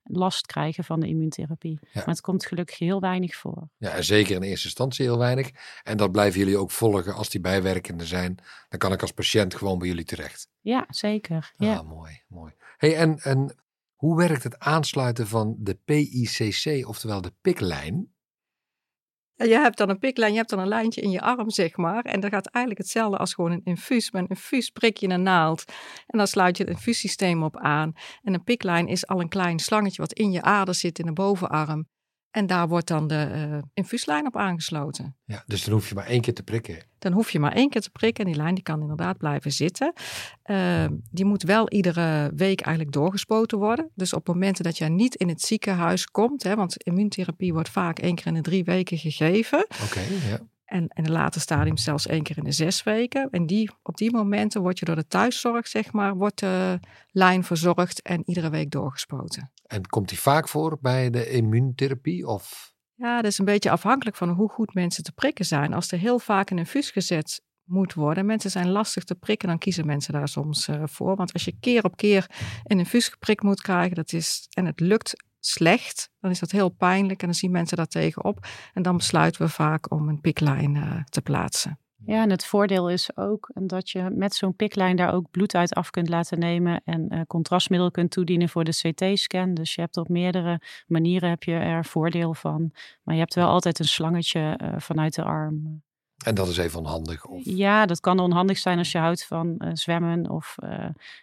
last 0.09 0.47
krijgen 0.47 0.85
van 0.85 1.01
de 1.01 1.07
immuuntherapie. 1.09 1.79
Ja. 1.81 1.89
Maar 1.95 2.05
het 2.05 2.21
komt 2.21 2.47
gelukkig 2.47 2.79
heel 2.79 3.01
weinig 3.01 3.35
voor. 3.37 3.69
Ja, 3.77 3.91
en 3.91 4.05
zeker 4.05 4.37
in 4.37 4.43
eerste 4.43 4.67
instantie 4.67 5.05
heel 5.05 5.19
weinig. 5.19 5.51
En 5.83 5.97
dat 5.97 6.13
blijven 6.13 6.39
jullie 6.39 6.57
ook 6.57 6.71
volgen 6.71 7.15
als 7.15 7.29
die 7.29 7.41
bijwerkenden 7.41 8.07
zijn. 8.07 8.39
Dan 8.69 8.79
kan 8.79 8.93
ik 8.93 9.01
als 9.03 9.13
patiënt 9.13 9.55
gewoon 9.55 9.79
bij 9.79 9.89
jullie 9.89 10.05
terecht. 10.05 10.49
Ja, 10.61 10.87
zeker. 10.89 11.53
Ah, 11.57 11.69
ja. 11.69 11.83
mooi, 11.83 12.23
mooi. 12.29 12.53
Hey, 12.77 12.97
en, 12.97 13.19
en 13.19 13.57
Hoe 13.95 14.17
werkt 14.17 14.43
het 14.43 14.59
aansluiten 14.59 15.27
van 15.27 15.57
de 15.59 15.75
PICC, 15.85 16.87
oftewel 16.89 17.21
de 17.21 17.33
piklijn? 17.41 18.13
Je 19.47 19.59
hebt 19.59 19.79
dan 19.79 19.89
een 19.89 19.99
piklijn, 19.99 20.33
je 20.33 20.37
hebt 20.37 20.51
dan 20.51 20.59
een 20.59 20.69
lijntje 20.69 21.01
in 21.01 21.11
je 21.11 21.21
arm, 21.21 21.51
zeg 21.51 21.77
maar. 21.77 22.05
En 22.05 22.21
dat 22.21 22.31
gaat 22.31 22.47
eigenlijk 22.47 22.85
hetzelfde 22.85 23.17
als 23.17 23.35
gewoon 23.35 23.51
een 23.51 23.65
infuus. 23.65 24.11
Met 24.11 24.23
een 24.23 24.29
infuus 24.29 24.71
prik 24.71 24.97
je 24.97 25.09
een 25.09 25.23
naald 25.23 25.65
en 26.07 26.19
dan 26.19 26.27
sluit 26.27 26.57
je 26.57 26.63
het 26.63 26.73
infuussysteem 26.73 27.43
op 27.43 27.57
aan. 27.57 27.93
En 28.23 28.35
een 28.35 28.45
piklijn 28.45 28.89
is 28.89 29.07
al 29.07 29.21
een 29.21 29.29
klein 29.29 29.59
slangetje 29.59 30.03
wat 30.03 30.13
in 30.13 30.33
je 30.33 30.43
ader 30.43 30.75
zit 30.75 30.99
in 30.99 31.07
de 31.07 31.13
bovenarm. 31.13 31.87
En 32.31 32.47
daar 32.47 32.69
wordt 32.69 32.87
dan 32.89 33.07
de 33.07 33.49
uh, 33.51 33.59
infuuslijn 33.75 34.27
op 34.27 34.37
aangesloten. 34.37 35.17
Ja, 35.25 35.43
dus 35.47 35.65
dan 35.65 35.75
hoef 35.75 35.89
je 35.89 35.95
maar 35.95 36.07
één 36.07 36.21
keer 36.21 36.35
te 36.35 36.43
prikken. 36.43 36.79
Dan 36.99 37.13
hoef 37.13 37.31
je 37.31 37.39
maar 37.39 37.53
één 37.53 37.69
keer 37.69 37.81
te 37.81 37.91
prikken 37.91 38.25
en 38.25 38.31
die 38.31 38.41
lijn 38.41 38.55
die 38.55 38.65
kan 38.65 38.81
inderdaad 38.81 39.19
blijven 39.19 39.53
zitten. 39.53 39.93
Uh, 40.45 40.85
die 41.11 41.25
moet 41.25 41.43
wel 41.43 41.71
iedere 41.71 42.33
week 42.37 42.61
eigenlijk 42.61 42.95
doorgespoten 42.95 43.59
worden. 43.59 43.91
Dus 43.95 44.13
op 44.13 44.27
momenten 44.27 44.65
dat 44.65 44.79
je 44.79 44.85
niet 44.85 45.15
in 45.15 45.29
het 45.29 45.41
ziekenhuis 45.41 46.07
komt, 46.07 46.43
hè, 46.43 46.55
want 46.55 46.83
immuuntherapie 46.83 47.53
wordt 47.53 47.69
vaak 47.69 47.99
één 47.99 48.15
keer 48.15 48.27
in 48.27 48.35
de 48.35 48.41
drie 48.41 48.65
weken 48.65 48.99
gegeven. 48.99 49.67
Oké, 49.85 50.01
ja. 50.29 50.41
En 50.65 50.83
in 50.83 51.05
een 51.05 51.13
later 51.13 51.41
stadium 51.41 51.77
zelfs 51.77 52.07
één 52.07 52.23
keer 52.23 52.39
in 52.39 52.45
de 52.45 52.53
zes 52.53 52.83
weken. 52.83 53.29
En 53.31 53.47
die, 53.47 53.71
op 53.83 53.97
die 53.97 54.13
momenten 54.13 54.61
word 54.63 54.79
je 54.79 54.85
door 54.85 54.95
de 54.95 55.07
thuiszorg, 55.07 55.69
zeg 55.69 55.93
maar, 55.93 56.17
wordt 56.17 56.39
de 56.39 56.81
lijn 57.11 57.45
verzorgd 57.45 58.03
en 58.03 58.23
iedere 58.25 58.51
week 58.51 58.71
doorgespoten. 58.71 59.51
En 59.69 59.87
komt 59.87 60.09
die 60.09 60.21
vaak 60.21 60.49
voor 60.49 60.79
bij 60.81 61.11
de 61.11 61.31
immuuntherapie? 61.31 62.27
Of? 62.27 62.73
Ja, 62.95 63.17
dat 63.17 63.31
is 63.31 63.39
een 63.39 63.45
beetje 63.45 63.71
afhankelijk 63.71 64.17
van 64.17 64.29
hoe 64.29 64.49
goed 64.49 64.75
mensen 64.75 65.05
te 65.05 65.13
prikken 65.13 65.45
zijn. 65.45 65.75
Als 65.75 65.93
er 65.93 65.99
heel 65.99 66.19
vaak 66.19 66.51
een 66.51 66.59
infuus 66.59 66.91
gezet 66.91 67.43
moet 67.65 67.95
worden. 67.95 68.27
Mensen 68.27 68.51
zijn 68.51 68.71
lastig 68.71 69.05
te 69.05 69.15
prikken, 69.15 69.49
dan 69.49 69.59
kiezen 69.59 69.87
mensen 69.87 70.13
daar 70.13 70.29
soms 70.29 70.69
uh, 70.69 70.83
voor. 70.85 71.17
Want 71.17 71.33
als 71.33 71.45
je 71.45 71.59
keer 71.61 71.85
op 71.85 71.97
keer 71.97 72.27
een 72.65 72.79
infuus 72.79 73.09
geprikt 73.09 73.43
moet 73.43 73.61
krijgen, 73.61 73.97
dat 73.97 74.13
is, 74.13 74.47
en 74.51 74.67
het 74.67 74.81
lukt 74.81 75.25
slecht, 75.41 76.11
dan 76.21 76.31
is 76.31 76.39
dat 76.39 76.51
heel 76.51 76.69
pijnlijk 76.69 77.21
en 77.21 77.27
dan 77.27 77.37
zien 77.37 77.51
mensen 77.51 77.77
daar 77.77 77.87
tegenop. 77.87 78.47
En 78.75 78.83
dan 78.83 78.97
besluiten 78.97 79.43
we 79.43 79.49
vaak 79.49 79.91
om 79.91 80.09
een 80.09 80.21
piklijn 80.21 80.75
uh, 80.75 81.05
te 81.05 81.21
plaatsen. 81.21 81.79
Ja, 82.05 82.23
en 82.23 82.31
het 82.31 82.45
voordeel 82.45 82.91
is 82.91 83.17
ook 83.17 83.51
dat 83.55 83.91
je 83.91 84.11
met 84.11 84.35
zo'n 84.35 84.57
piklijn 84.57 84.97
daar 84.97 85.15
ook 85.15 85.31
bloed 85.31 85.55
uit 85.55 85.75
af 85.75 85.91
kunt 85.91 86.09
laten 86.09 86.39
nemen 86.39 86.81
en 86.85 87.15
uh, 87.15 87.21
contrastmiddel 87.27 87.91
kunt 87.91 88.11
toedienen 88.11 88.49
voor 88.49 88.65
de 88.65 88.71
CT-scan. 88.71 89.55
Dus 89.55 89.75
je 89.75 89.81
hebt 89.81 89.97
op 89.97 90.09
meerdere 90.09 90.61
manieren 90.87 91.29
heb 91.29 91.43
je 91.43 91.53
er 91.53 91.85
voordeel 91.85 92.35
van. 92.35 92.73
Maar 93.03 93.15
je 93.15 93.21
hebt 93.21 93.35
wel 93.35 93.49
altijd 93.49 93.79
een 93.79 93.85
slangetje 93.85 94.59
uh, 94.63 94.75
vanuit 94.77 95.15
de 95.15 95.23
arm. 95.23 95.83
En 96.25 96.35
dat 96.35 96.49
is 96.49 96.57
even 96.57 96.79
onhandig? 96.79 97.27
Of? 97.27 97.41
Ja, 97.45 97.87
dat 97.87 98.01
kan 98.01 98.19
onhandig 98.19 98.59
zijn 98.59 98.79
als 98.79 98.93
je 98.93 98.99
houdt 98.99 99.27
van 99.27 99.55
uh, 99.59 99.71
zwemmen 99.73 100.31
of 100.31 100.55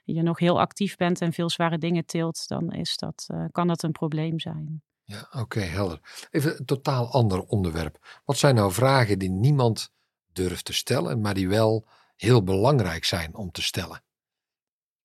je 0.03 0.21
nog 0.21 0.39
heel 0.39 0.59
actief 0.59 0.95
bent 0.95 1.21
en 1.21 1.33
veel 1.33 1.49
zware 1.49 1.77
dingen 1.77 2.05
tilt. 2.05 2.47
Dan 2.47 2.71
is 2.71 2.97
dat, 2.97 3.27
kan 3.51 3.67
dat 3.67 3.83
een 3.83 3.91
probleem 3.91 4.39
zijn. 4.39 4.81
Ja, 5.03 5.19
oké, 5.19 5.39
okay, 5.39 5.63
helder. 5.63 6.27
Even 6.31 6.59
een 6.59 6.65
totaal 6.65 7.11
ander 7.11 7.41
onderwerp. 7.41 8.21
Wat 8.25 8.37
zijn 8.37 8.55
nou 8.55 8.71
vragen 8.71 9.19
die 9.19 9.29
niemand 9.29 9.93
durft 10.35 10.65
te 10.65 10.73
stellen, 10.73 11.21
maar 11.21 11.33
die 11.33 11.47
wel 11.47 11.87
heel 12.15 12.43
belangrijk 12.43 13.05
zijn 13.05 13.35
om 13.35 13.51
te 13.51 13.61
stellen? 13.61 14.03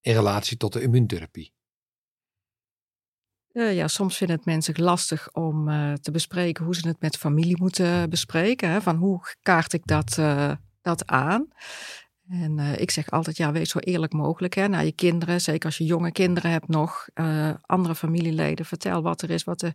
In 0.00 0.14
relatie 0.14 0.56
tot 0.56 0.72
de 0.72 0.82
immuuntherapie. 0.82 1.52
Ja, 3.52 3.88
soms 3.88 4.16
vinden 4.16 4.37
het 4.37 4.44
mensen 4.44 4.82
lastig 4.82 5.32
om 5.32 5.68
uh, 5.68 5.92
te 5.92 6.10
bespreken 6.10 6.64
hoe 6.64 6.75
ze 6.75 6.88
het 6.88 7.00
met 7.00 7.16
familie 7.16 7.58
moeten 7.58 8.10
bespreken. 8.10 8.70
Hè? 8.70 8.80
Van 8.82 8.96
hoe 8.96 9.20
kaart 9.42 9.72
ik 9.72 9.87
dat, 9.87 10.16
uh, 10.18 10.52
dat 10.82 11.06
aan? 11.06 11.49
En 12.28 12.58
ik 12.58 12.90
zeg 12.90 13.10
altijd, 13.10 13.37
ja, 13.37 13.52
wees 13.52 13.70
zo 13.70 13.78
eerlijk 13.78 14.12
mogelijk 14.12 14.54
hè, 14.54 14.68
naar 14.68 14.84
je 14.84 14.92
kinderen. 14.92 15.40
Zeker 15.40 15.66
als 15.66 15.78
je 15.78 15.85
jonge 15.85 16.12
kinderen 16.12 16.50
hebt 16.50 16.68
nog, 16.68 17.09
andere 17.61 17.94
familieleden. 17.94 18.66
Vertel 18.66 19.02
wat 19.02 19.22
er 19.22 19.31
is, 19.31 19.44
wat 19.44 19.61
de, 19.61 19.72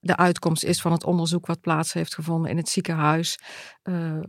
de 0.00 0.16
uitkomst 0.16 0.64
is 0.64 0.80
van 0.80 0.92
het 0.92 1.04
onderzoek 1.04 1.46
wat 1.46 1.60
plaats 1.60 1.92
heeft 1.92 2.14
gevonden 2.14 2.50
in 2.50 2.56
het 2.56 2.68
ziekenhuis. 2.68 3.38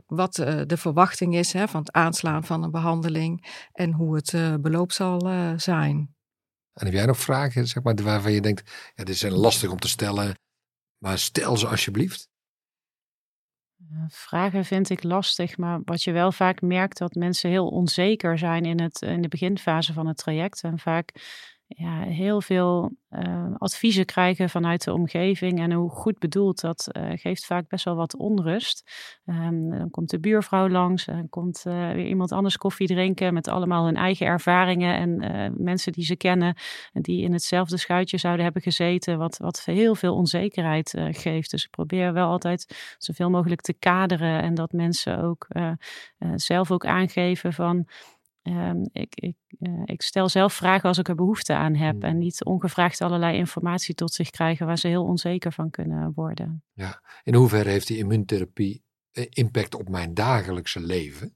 wat 0.06 0.34
de 0.66 0.78
verwachting 0.78 1.36
is 1.36 1.54
hè, 1.54 1.68
van 1.68 1.80
het 1.80 1.92
aanslaan 1.92 2.44
van 2.44 2.64
een 2.64 2.72
behandeling 2.72 3.66
en 3.72 3.92
hoe 3.92 4.16
het 4.16 4.62
beloop 4.62 4.92
zal 4.92 5.20
zijn. 5.58 6.16
En 6.74 6.86
heb 6.86 6.94
jij 6.94 7.06
nog 7.06 7.20
vragen 7.20 7.68
zeg 7.68 7.84
maar, 7.84 7.96
waarvan 7.96 8.32
je 8.32 8.42
denkt, 8.42 8.92
ja, 8.96 9.04
dit 9.04 9.18
zijn 9.18 9.34
lastig 9.34 9.70
om 9.70 9.80
te 9.80 9.88
stellen, 9.88 10.40
maar 10.98 11.20
stel 11.20 11.58
ze 11.58 11.68
alsjeblieft? 11.68 12.30
Vragen 14.08 14.66
vind 14.66 14.90
ik 14.90 15.04
lastig, 15.04 15.58
maar 15.58 15.82
wat 15.84 16.04
je 16.04 16.12
wel 16.12 16.32
vaak 16.32 16.62
merkt, 16.62 16.98
dat 16.98 17.14
mensen 17.14 17.50
heel 17.50 17.68
onzeker 17.68 18.38
zijn 18.38 18.66
in, 18.66 18.82
het, 18.82 19.02
in 19.02 19.22
de 19.22 19.28
beginfase 19.28 19.94
van 19.94 20.08
het 20.08 20.18
traject. 20.18 20.64
En 20.64 20.80
vaak 20.80 21.12
ja, 21.76 22.02
heel 22.02 22.42
veel 22.42 22.92
uh, 23.10 23.46
adviezen 23.58 24.06
krijgen 24.06 24.50
vanuit 24.50 24.84
de 24.84 24.94
omgeving. 24.94 25.60
En 25.60 25.72
hoe 25.72 25.90
goed 25.90 26.20
bedoeld, 26.20 26.62
dat 26.62 26.90
uh, 26.92 27.10
geeft 27.14 27.46
vaak 27.46 27.68
best 27.68 27.86
wel 27.86 27.96
wat 27.96 28.16
onrust. 28.16 28.92
Um, 29.26 29.70
dan 29.70 29.90
komt 29.90 30.10
de 30.10 30.20
buurvrouw 30.20 30.70
langs, 30.70 31.08
en 31.08 31.30
komt 31.30 31.64
uh, 31.68 31.92
weer 31.92 32.08
iemand 32.08 32.32
anders 32.32 32.58
koffie 32.58 32.88
drinken 32.88 33.34
met 33.34 33.48
allemaal 33.48 33.86
hun 33.86 33.96
eigen 33.96 34.26
ervaringen 34.26 34.96
en 34.96 35.54
mensen 35.64 35.92
die 35.92 36.06
ze 36.06 36.16
kennen, 36.16 36.56
die 36.92 37.24
in 37.24 37.34
hetzelfde 37.34 37.78
schuitje 37.78 38.18
zouden 38.18 38.44
hebben 38.44 38.62
gezeten, 38.62 39.18
wat, 39.18 39.38
wat 39.38 39.66
heel 39.66 39.96
veel 39.96 40.16
onzekerheid 40.16 40.94
geeft. 41.12 41.52
Dus 41.52 41.64
ik 41.64 41.72
probeer 41.72 42.14
wel 42.14 42.30
altijd 42.30 42.96
zoveel 42.98 43.30
mogelijk 43.30 43.62
te 43.62 43.74
kaderen 43.74 44.42
en 44.42 44.54
dat 44.54 44.72
mensen 44.72 45.24
ook 45.24 45.48
zelf 46.36 46.72
ook 46.72 46.86
aangeven 46.86 47.54
van 47.54 47.88
Um, 48.50 48.90
ik, 48.92 49.16
ik, 49.16 49.36
uh, 49.60 49.82
ik, 49.86 50.02
stel 50.02 50.30
zelf 50.30 50.54
vragen 50.54 50.90
als 50.90 50.98
ik 50.98 51.08
er 51.08 51.16
behoefte 51.16 51.54
aan 51.54 51.76
heb. 51.76 51.94
Hmm. 51.94 52.02
En 52.02 52.18
niet 52.18 52.44
ongevraagd 52.44 53.02
allerlei 53.02 53.38
informatie 53.38 53.96
tot 53.96 54.14
zich 54.14 54.30
krijgen 54.30 54.66
waar 54.66 54.78
ze 54.78 54.88
heel 54.88 55.04
onzeker 55.04 55.52
van 55.52 55.70
kunnen 55.70 56.12
worden. 56.16 56.64
Ja, 56.74 57.02
in 57.24 57.34
hoeverre 57.34 57.70
heeft 57.70 57.88
die 57.88 57.98
immuuntherapie 57.98 58.84
eh, 59.12 59.26
impact 59.30 59.76
op 59.76 59.90
mijn 59.90 60.14
dagelijkse 60.14 60.80
leven? 60.80 61.34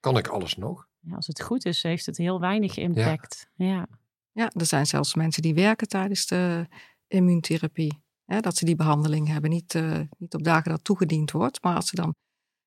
Kan 0.00 0.16
ik 0.16 0.28
alles 0.28 0.56
nog? 0.56 0.88
Ja, 1.00 1.14
als 1.14 1.26
het 1.26 1.42
goed 1.42 1.64
is, 1.64 1.82
heeft 1.82 2.06
het 2.06 2.16
heel 2.16 2.40
weinig 2.40 2.76
impact. 2.76 3.50
Ja, 3.54 3.66
ja. 3.66 3.86
ja 4.32 4.50
er 4.54 4.66
zijn 4.66 4.86
zelfs 4.86 5.14
mensen 5.14 5.42
die 5.42 5.54
werken 5.54 5.88
tijdens 5.88 6.26
de 6.26 6.66
immuuntherapie. 7.06 8.02
Hè, 8.24 8.40
dat 8.40 8.56
ze 8.56 8.64
die 8.64 8.76
behandeling 8.76 9.28
hebben. 9.28 9.50
Niet, 9.50 9.74
uh, 9.74 10.00
niet 10.18 10.34
op 10.34 10.44
dagen 10.44 10.70
dat 10.70 10.84
toegediend 10.84 11.30
wordt, 11.30 11.62
maar 11.62 11.74
als 11.74 11.88
ze 11.88 11.96
dan 11.96 12.14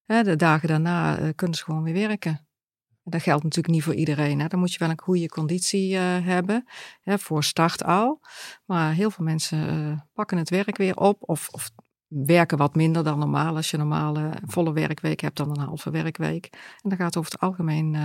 hè, 0.05 0.23
de 0.23 0.35
dagen 0.35 0.67
daarna 0.67 1.19
uh, 1.19 1.29
kunnen 1.35 1.57
ze 1.57 1.63
gewoon 1.63 1.83
weer 1.83 2.07
werken. 2.07 2.47
Dat 3.03 3.21
geldt 3.21 3.43
natuurlijk 3.43 3.73
niet 3.73 3.83
voor 3.83 3.93
iedereen. 3.93 4.39
Hè. 4.39 4.47
Dan 4.47 4.59
moet 4.59 4.73
je 4.73 4.79
wel 4.79 4.89
een 4.89 5.01
goede 5.01 5.27
conditie 5.27 5.93
uh, 5.93 5.99
hebben, 6.25 6.67
hè, 7.01 7.19
voor 7.19 7.43
start 7.43 7.83
al. 7.83 8.21
Maar 8.65 8.93
heel 8.93 9.11
veel 9.11 9.25
mensen 9.25 9.89
uh, 9.89 9.99
pakken 10.13 10.37
het 10.37 10.49
werk 10.49 10.77
weer 10.77 10.95
op 10.95 11.17
of, 11.19 11.49
of, 11.51 11.71
werken 12.07 12.57
wat 12.57 12.75
minder 12.75 13.03
dan 13.03 13.19
normaal. 13.19 13.55
Als 13.55 13.71
je 13.71 13.77
een 13.77 13.87
normale 13.87 14.31
volle 14.45 14.73
werkweek 14.73 15.21
hebt 15.21 15.37
dan 15.37 15.49
een 15.49 15.65
halve 15.65 15.89
werkweek. 15.89 16.49
En 16.81 16.89
dat 16.89 16.99
gaat 16.99 17.17
over 17.17 17.31
het 17.31 17.41
algemeen 17.41 17.95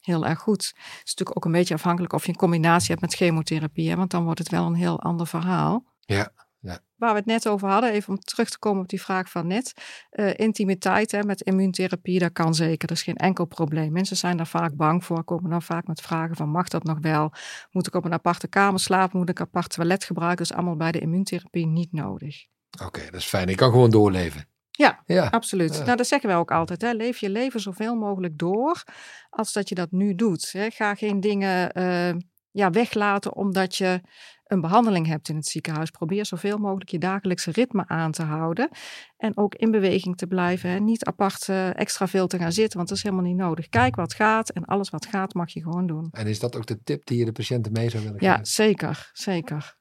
heel 0.00 0.26
erg 0.26 0.38
goed. 0.38 0.66
Het 0.66 1.02
is 1.04 1.14
natuurlijk 1.14 1.36
ook 1.36 1.44
een 1.44 1.52
beetje 1.58 1.74
afhankelijk 1.74 2.12
of 2.12 2.22
je 2.22 2.28
een 2.28 2.36
combinatie 2.36 2.88
hebt 2.88 3.00
met 3.00 3.14
chemotherapie. 3.14 3.90
Hè, 3.90 3.96
want 3.96 4.10
dan 4.10 4.24
wordt 4.24 4.38
het 4.38 4.48
wel 4.48 4.66
een 4.66 4.74
heel 4.74 5.00
ander 5.00 5.26
verhaal. 5.26 5.84
Ja. 6.00 6.32
Ja. 6.60 6.80
Waar 6.96 7.10
we 7.10 7.16
het 7.16 7.26
net 7.26 7.48
over 7.48 7.68
hadden, 7.68 7.92
even 7.92 8.08
om 8.08 8.18
terug 8.18 8.50
te 8.50 8.58
komen 8.58 8.82
op 8.82 8.88
die 8.88 9.02
vraag 9.02 9.30
van 9.30 9.46
net. 9.46 9.72
Uh, 10.10 10.38
intimiteit 10.38 11.10
hè, 11.10 11.22
met 11.22 11.40
immuuntherapie, 11.40 12.18
dat 12.18 12.32
kan 12.32 12.54
zeker. 12.54 12.88
Dat 12.88 12.96
is 12.96 13.02
geen 13.02 13.16
enkel 13.16 13.44
probleem. 13.44 13.92
Mensen 13.92 14.16
zijn 14.16 14.36
daar 14.36 14.46
vaak 14.46 14.76
bang 14.76 15.04
voor, 15.04 15.24
komen 15.24 15.50
dan 15.50 15.62
vaak 15.62 15.86
met 15.86 16.00
vragen 16.00 16.36
van 16.36 16.48
mag 16.48 16.68
dat 16.68 16.84
nog 16.84 16.98
wel? 17.00 17.32
Moet 17.70 17.86
ik 17.86 17.94
op 17.94 18.04
een 18.04 18.12
aparte 18.12 18.48
kamer 18.48 18.80
slapen? 18.80 19.18
Moet 19.18 19.28
ik 19.28 19.38
een 19.38 19.46
apart 19.46 19.70
toilet 19.70 20.04
gebruiken? 20.04 20.38
Dat 20.38 20.50
is 20.50 20.56
allemaal 20.56 20.76
bij 20.76 20.92
de 20.92 21.00
immuuntherapie 21.00 21.66
niet 21.66 21.92
nodig. 21.92 22.46
Oké, 22.84 23.04
dat 23.04 23.20
is 23.20 23.26
fijn. 23.26 23.48
Ik 23.48 23.56
kan 23.56 23.70
gewoon 23.70 23.90
doorleven. 23.90 24.48
Ja, 24.70 25.02
ja. 25.06 25.26
absoluut. 25.26 25.76
Ja. 25.76 25.84
Nou, 25.84 25.96
dat 25.96 26.06
zeggen 26.06 26.28
wij 26.28 26.38
ook 26.38 26.50
altijd. 26.50 26.82
Hè. 26.82 26.92
Leef 26.92 27.18
je 27.18 27.30
leven 27.30 27.60
zoveel 27.60 27.94
mogelijk 27.94 28.38
door 28.38 28.84
als 29.30 29.52
dat 29.52 29.68
je 29.68 29.74
dat 29.74 29.90
nu 29.90 30.14
doet. 30.14 30.52
Hè. 30.52 30.70
Ga 30.70 30.94
geen 30.94 31.20
dingen 31.20 31.78
uh, 31.78 32.20
ja, 32.50 32.70
weglaten 32.70 33.34
omdat 33.36 33.76
je 33.76 34.00
een 34.48 34.60
behandeling 34.60 35.06
hebt 35.06 35.28
in 35.28 35.36
het 35.36 35.46
ziekenhuis. 35.46 35.90
Probeer 35.90 36.26
zoveel 36.26 36.58
mogelijk 36.58 36.90
je 36.90 36.98
dagelijkse 36.98 37.50
ritme 37.50 37.84
aan 37.86 38.12
te 38.12 38.22
houden. 38.22 38.68
En 39.16 39.36
ook 39.36 39.54
in 39.54 39.70
beweging 39.70 40.16
te 40.16 40.26
blijven. 40.26 40.70
Hè. 40.70 40.78
Niet 40.78 41.04
apart 41.04 41.48
uh, 41.48 41.78
extra 41.78 42.08
veel 42.08 42.26
te 42.26 42.38
gaan 42.38 42.52
zitten, 42.52 42.76
want 42.76 42.88
dat 42.88 42.98
is 42.98 43.02
helemaal 43.02 43.24
niet 43.24 43.36
nodig. 43.36 43.68
Kijk 43.68 43.96
wat 43.96 44.14
gaat 44.14 44.50
en 44.50 44.64
alles 44.64 44.90
wat 44.90 45.06
gaat 45.06 45.34
mag 45.34 45.50
je 45.50 45.62
gewoon 45.62 45.86
doen. 45.86 46.08
En 46.10 46.26
is 46.26 46.38
dat 46.38 46.56
ook 46.56 46.66
de 46.66 46.82
tip 46.82 47.06
die 47.06 47.18
je 47.18 47.24
de 47.24 47.32
patiënten 47.32 47.72
mee 47.72 47.90
zou 47.90 48.02
willen 48.02 48.18
geven? 48.18 48.36
Ja, 48.36 48.44
zeker. 48.44 49.10
Zeker. 49.12 49.76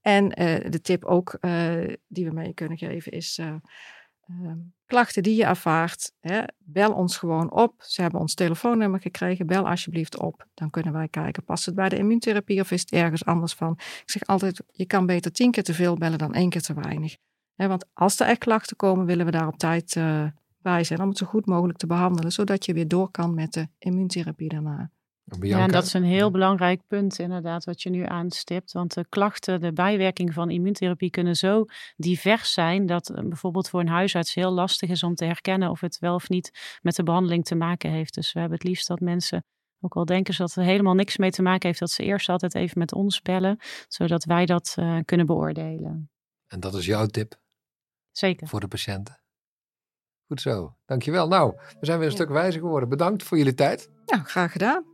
En 0.00 0.24
uh, 0.24 0.70
de 0.70 0.80
tip 0.82 1.04
ook 1.04 1.36
uh, 1.40 1.94
die 2.08 2.24
we 2.24 2.32
mee 2.32 2.54
kunnen 2.54 2.78
geven 2.78 3.12
is 3.12 3.40
uh, 4.26 4.52
klachten 4.86 5.22
die 5.22 5.36
je 5.36 5.44
ervaart, 5.44 6.12
hè, 6.20 6.42
bel 6.58 6.92
ons 6.92 7.16
gewoon 7.16 7.52
op. 7.52 7.74
Ze 7.78 8.02
hebben 8.02 8.20
ons 8.20 8.34
telefoonnummer 8.34 9.00
gekregen, 9.00 9.46
bel 9.46 9.68
alsjeblieft 9.68 10.18
op. 10.18 10.46
Dan 10.54 10.70
kunnen 10.70 10.92
wij 10.92 11.08
kijken, 11.08 11.44
past 11.44 11.66
het 11.66 11.74
bij 11.74 11.88
de 11.88 11.96
immuuntherapie 11.96 12.60
of 12.60 12.70
is 12.70 12.80
het 12.80 12.92
ergens 12.92 13.24
anders 13.24 13.52
van? 13.52 13.72
Ik 13.78 14.10
zeg 14.10 14.24
altijd, 14.24 14.62
je 14.70 14.86
kan 14.86 15.06
beter 15.06 15.32
tien 15.32 15.50
keer 15.50 15.62
te 15.62 15.74
veel 15.74 15.96
bellen 15.96 16.18
dan 16.18 16.34
één 16.34 16.50
keer 16.50 16.62
te 16.62 16.74
weinig. 16.74 17.16
Hè, 17.54 17.68
want 17.68 17.86
als 17.92 18.20
er 18.20 18.26
echt 18.26 18.38
klachten 18.38 18.76
komen, 18.76 19.06
willen 19.06 19.26
we 19.26 19.32
daar 19.32 19.46
op 19.46 19.58
tijd 19.58 19.94
uh, 19.94 20.24
bij 20.58 20.84
zijn 20.84 21.00
om 21.00 21.08
het 21.08 21.18
zo 21.18 21.26
goed 21.26 21.46
mogelijk 21.46 21.78
te 21.78 21.86
behandelen, 21.86 22.32
zodat 22.32 22.64
je 22.64 22.72
weer 22.72 22.88
door 22.88 23.10
kan 23.10 23.34
met 23.34 23.52
de 23.52 23.68
immuuntherapie 23.78 24.48
daarna. 24.48 24.90
En 25.24 25.46
Ja, 25.46 25.58
en 25.58 25.70
dat 25.70 25.84
is 25.84 25.92
een 25.92 26.04
heel 26.04 26.30
belangrijk 26.30 26.86
punt 26.86 27.18
inderdaad 27.18 27.64
wat 27.64 27.82
je 27.82 27.90
nu 27.90 28.04
aanstipt. 28.06 28.72
Want 28.72 28.94
de 28.94 29.06
klachten, 29.08 29.60
de 29.60 29.72
bijwerkingen 29.72 30.32
van 30.32 30.50
immuuntherapie 30.50 31.10
kunnen 31.10 31.36
zo 31.36 31.64
divers 31.96 32.52
zijn 32.52 32.86
dat 32.86 33.10
eh, 33.10 33.24
bijvoorbeeld 33.24 33.68
voor 33.68 33.80
een 33.80 33.88
huisarts 33.88 34.34
heel 34.34 34.50
lastig 34.50 34.90
is 34.90 35.02
om 35.02 35.14
te 35.14 35.24
herkennen 35.24 35.70
of 35.70 35.80
het 35.80 35.98
wel 35.98 36.14
of 36.14 36.28
niet 36.28 36.78
met 36.82 36.96
de 36.96 37.02
behandeling 37.02 37.44
te 37.44 37.54
maken 37.54 37.90
heeft. 37.90 38.14
Dus 38.14 38.32
we 38.32 38.40
hebben 38.40 38.58
het 38.58 38.68
liefst 38.68 38.86
dat 38.86 39.00
mensen, 39.00 39.44
ook 39.80 39.94
al 39.94 40.04
denken 40.04 40.34
ze 40.34 40.42
dat 40.42 40.54
er 40.54 40.62
helemaal 40.62 40.94
niks 40.94 41.16
mee 41.16 41.30
te 41.30 41.42
maken 41.42 41.68
heeft, 41.68 41.80
dat 41.80 41.90
ze 41.90 42.02
eerst 42.02 42.28
altijd 42.28 42.54
even 42.54 42.78
met 42.78 42.92
ons 42.92 43.22
bellen, 43.22 43.58
zodat 43.88 44.24
wij 44.24 44.46
dat 44.46 44.74
eh, 44.78 44.98
kunnen 45.04 45.26
beoordelen. 45.26 46.10
En 46.46 46.60
dat 46.60 46.74
is 46.74 46.86
jouw 46.86 47.06
tip 47.06 47.40
Zeker. 48.10 48.48
voor 48.48 48.60
de 48.60 48.68
patiënten. 48.68 49.20
Goed 50.26 50.40
zo, 50.40 50.76
dankjewel. 50.84 51.28
Nou, 51.28 51.54
we 51.80 51.86
zijn 51.86 51.98
weer 51.98 52.06
een 52.06 52.12
stuk 52.12 52.28
wijzer 52.28 52.60
geworden. 52.60 52.88
Bedankt 52.88 53.22
voor 53.22 53.38
jullie 53.38 53.54
tijd. 53.54 53.90
Nou, 54.06 54.22
graag 54.22 54.52
gedaan. 54.52 54.91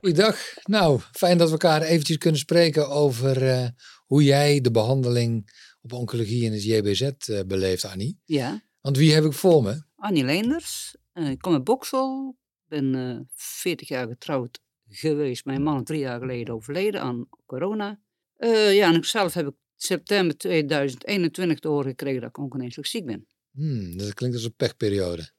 Goeiedag. 0.00 0.38
Nou, 0.62 1.00
fijn 1.12 1.38
dat 1.38 1.46
we 1.46 1.52
elkaar 1.52 1.82
eventjes 1.82 2.18
kunnen 2.18 2.40
spreken 2.40 2.88
over 2.88 3.48
eh, 3.48 3.68
hoe 4.06 4.22
jij 4.22 4.60
de 4.60 4.70
behandeling 4.70 5.50
op 5.80 5.92
oncologie 5.92 6.44
in 6.44 6.52
het 6.52 6.64
JBZ 6.64 7.00
eh, 7.00 7.40
beleeft, 7.46 7.84
Annie. 7.84 8.20
Ja, 8.24 8.62
Want 8.80 8.96
wie 8.96 9.12
heb 9.14 9.24
ik 9.24 9.32
voor 9.32 9.62
me? 9.62 9.82
Annie 9.96 10.24
Leenders. 10.24 10.96
Eh, 11.12 11.30
ik 11.30 11.38
kom 11.38 11.52
uit 11.52 11.64
Boksel. 11.64 12.36
ben 12.66 12.94
eh 12.94 13.20
40 13.34 13.88
jaar 13.88 14.08
getrouwd 14.08 14.60
geweest. 14.88 15.44
Mijn 15.44 15.62
man 15.62 15.76
is 15.76 15.84
drie 15.84 16.00
jaar 16.00 16.18
geleden 16.18 16.54
overleden 16.54 17.00
aan 17.00 17.28
corona. 17.46 18.00
Ja, 18.38 18.88
en 18.88 18.94
ik 18.94 19.04
zelf 19.04 19.34
heb 19.34 19.46
ik 19.46 19.54
september 19.76 20.36
2021 20.36 21.58
te 21.58 21.68
horen 21.68 21.90
gekregen 21.90 22.20
dat 22.20 22.28
ik 22.28 22.38
ongeneeslijk 22.38 22.88
ziek 22.88 23.06
ben. 23.06 23.26
Hmm, 23.50 23.96
dat 23.96 24.14
klinkt 24.14 24.36
als 24.36 24.44
een 24.44 24.54
pechperiode. 24.56 25.30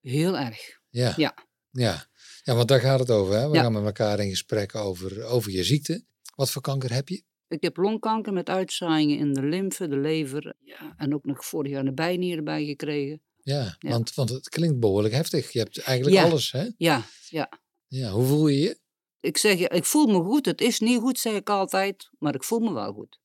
Heel 0.00 0.38
erg. 0.38 0.80
Ja. 0.88 1.14
Ja. 1.16 1.34
Ja, 1.70 2.06
ja 2.42 2.54
want 2.54 2.68
daar 2.68 2.80
gaat 2.80 2.98
het 2.98 3.10
over. 3.10 3.34
Hè? 3.34 3.48
We 3.48 3.54
Ja. 3.56 3.62
gaan 3.62 3.72
met 3.72 3.84
elkaar 3.84 4.20
in 4.20 4.28
gesprek 4.30 4.74
over, 4.74 5.24
over 5.24 5.50
je 5.50 5.64
ziekte. 5.64 6.04
Wat 6.34 6.50
voor 6.50 6.62
kanker 6.62 6.92
heb 6.92 7.08
je? 7.08 7.22
Ik 7.48 7.62
heb 7.62 7.76
longkanker 7.76 8.32
met 8.32 8.48
uitzaaiingen 8.48 9.18
in 9.18 9.32
de 9.32 9.42
lymfe, 9.42 9.88
de 9.88 9.96
lever. 9.96 10.54
Ja, 10.60 10.94
en 10.96 11.14
ook 11.14 11.24
nog 11.24 11.44
vorig 11.44 11.70
jaar 11.72 11.84
de 11.84 11.92
bijnier 11.92 12.36
erbij 12.36 12.64
gekregen. 12.64 13.22
Ja, 13.42 13.76
Ja. 13.78 13.90
Want, 13.90 14.14
want 14.14 14.28
het 14.28 14.48
klinkt 14.48 14.80
behoorlijk 14.80 15.14
heftig. 15.14 15.52
Je 15.52 15.58
hebt 15.58 15.78
eigenlijk 15.78 16.16
Ja. 16.16 16.24
alles, 16.24 16.52
hè? 16.52 16.66
Ja, 16.76 17.04
ja. 17.28 17.48
Ja, 17.86 18.10
hoe 18.10 18.26
voel 18.26 18.48
je 18.48 18.58
je? 18.60 18.78
Ik 19.20 19.36
zeg 19.38 19.58
je, 19.58 19.68
ik 19.68 19.84
voel 19.84 20.06
me 20.06 20.22
goed. 20.24 20.46
Het 20.46 20.60
is 20.60 20.80
niet 20.80 21.00
goed, 21.00 21.18
zeg 21.18 21.32
ik 21.34 21.50
altijd. 21.50 22.08
Maar 22.18 22.34
ik 22.34 22.44
voel 22.44 22.58
me 22.60 22.72
wel 22.72 22.92
goed. 22.92 23.18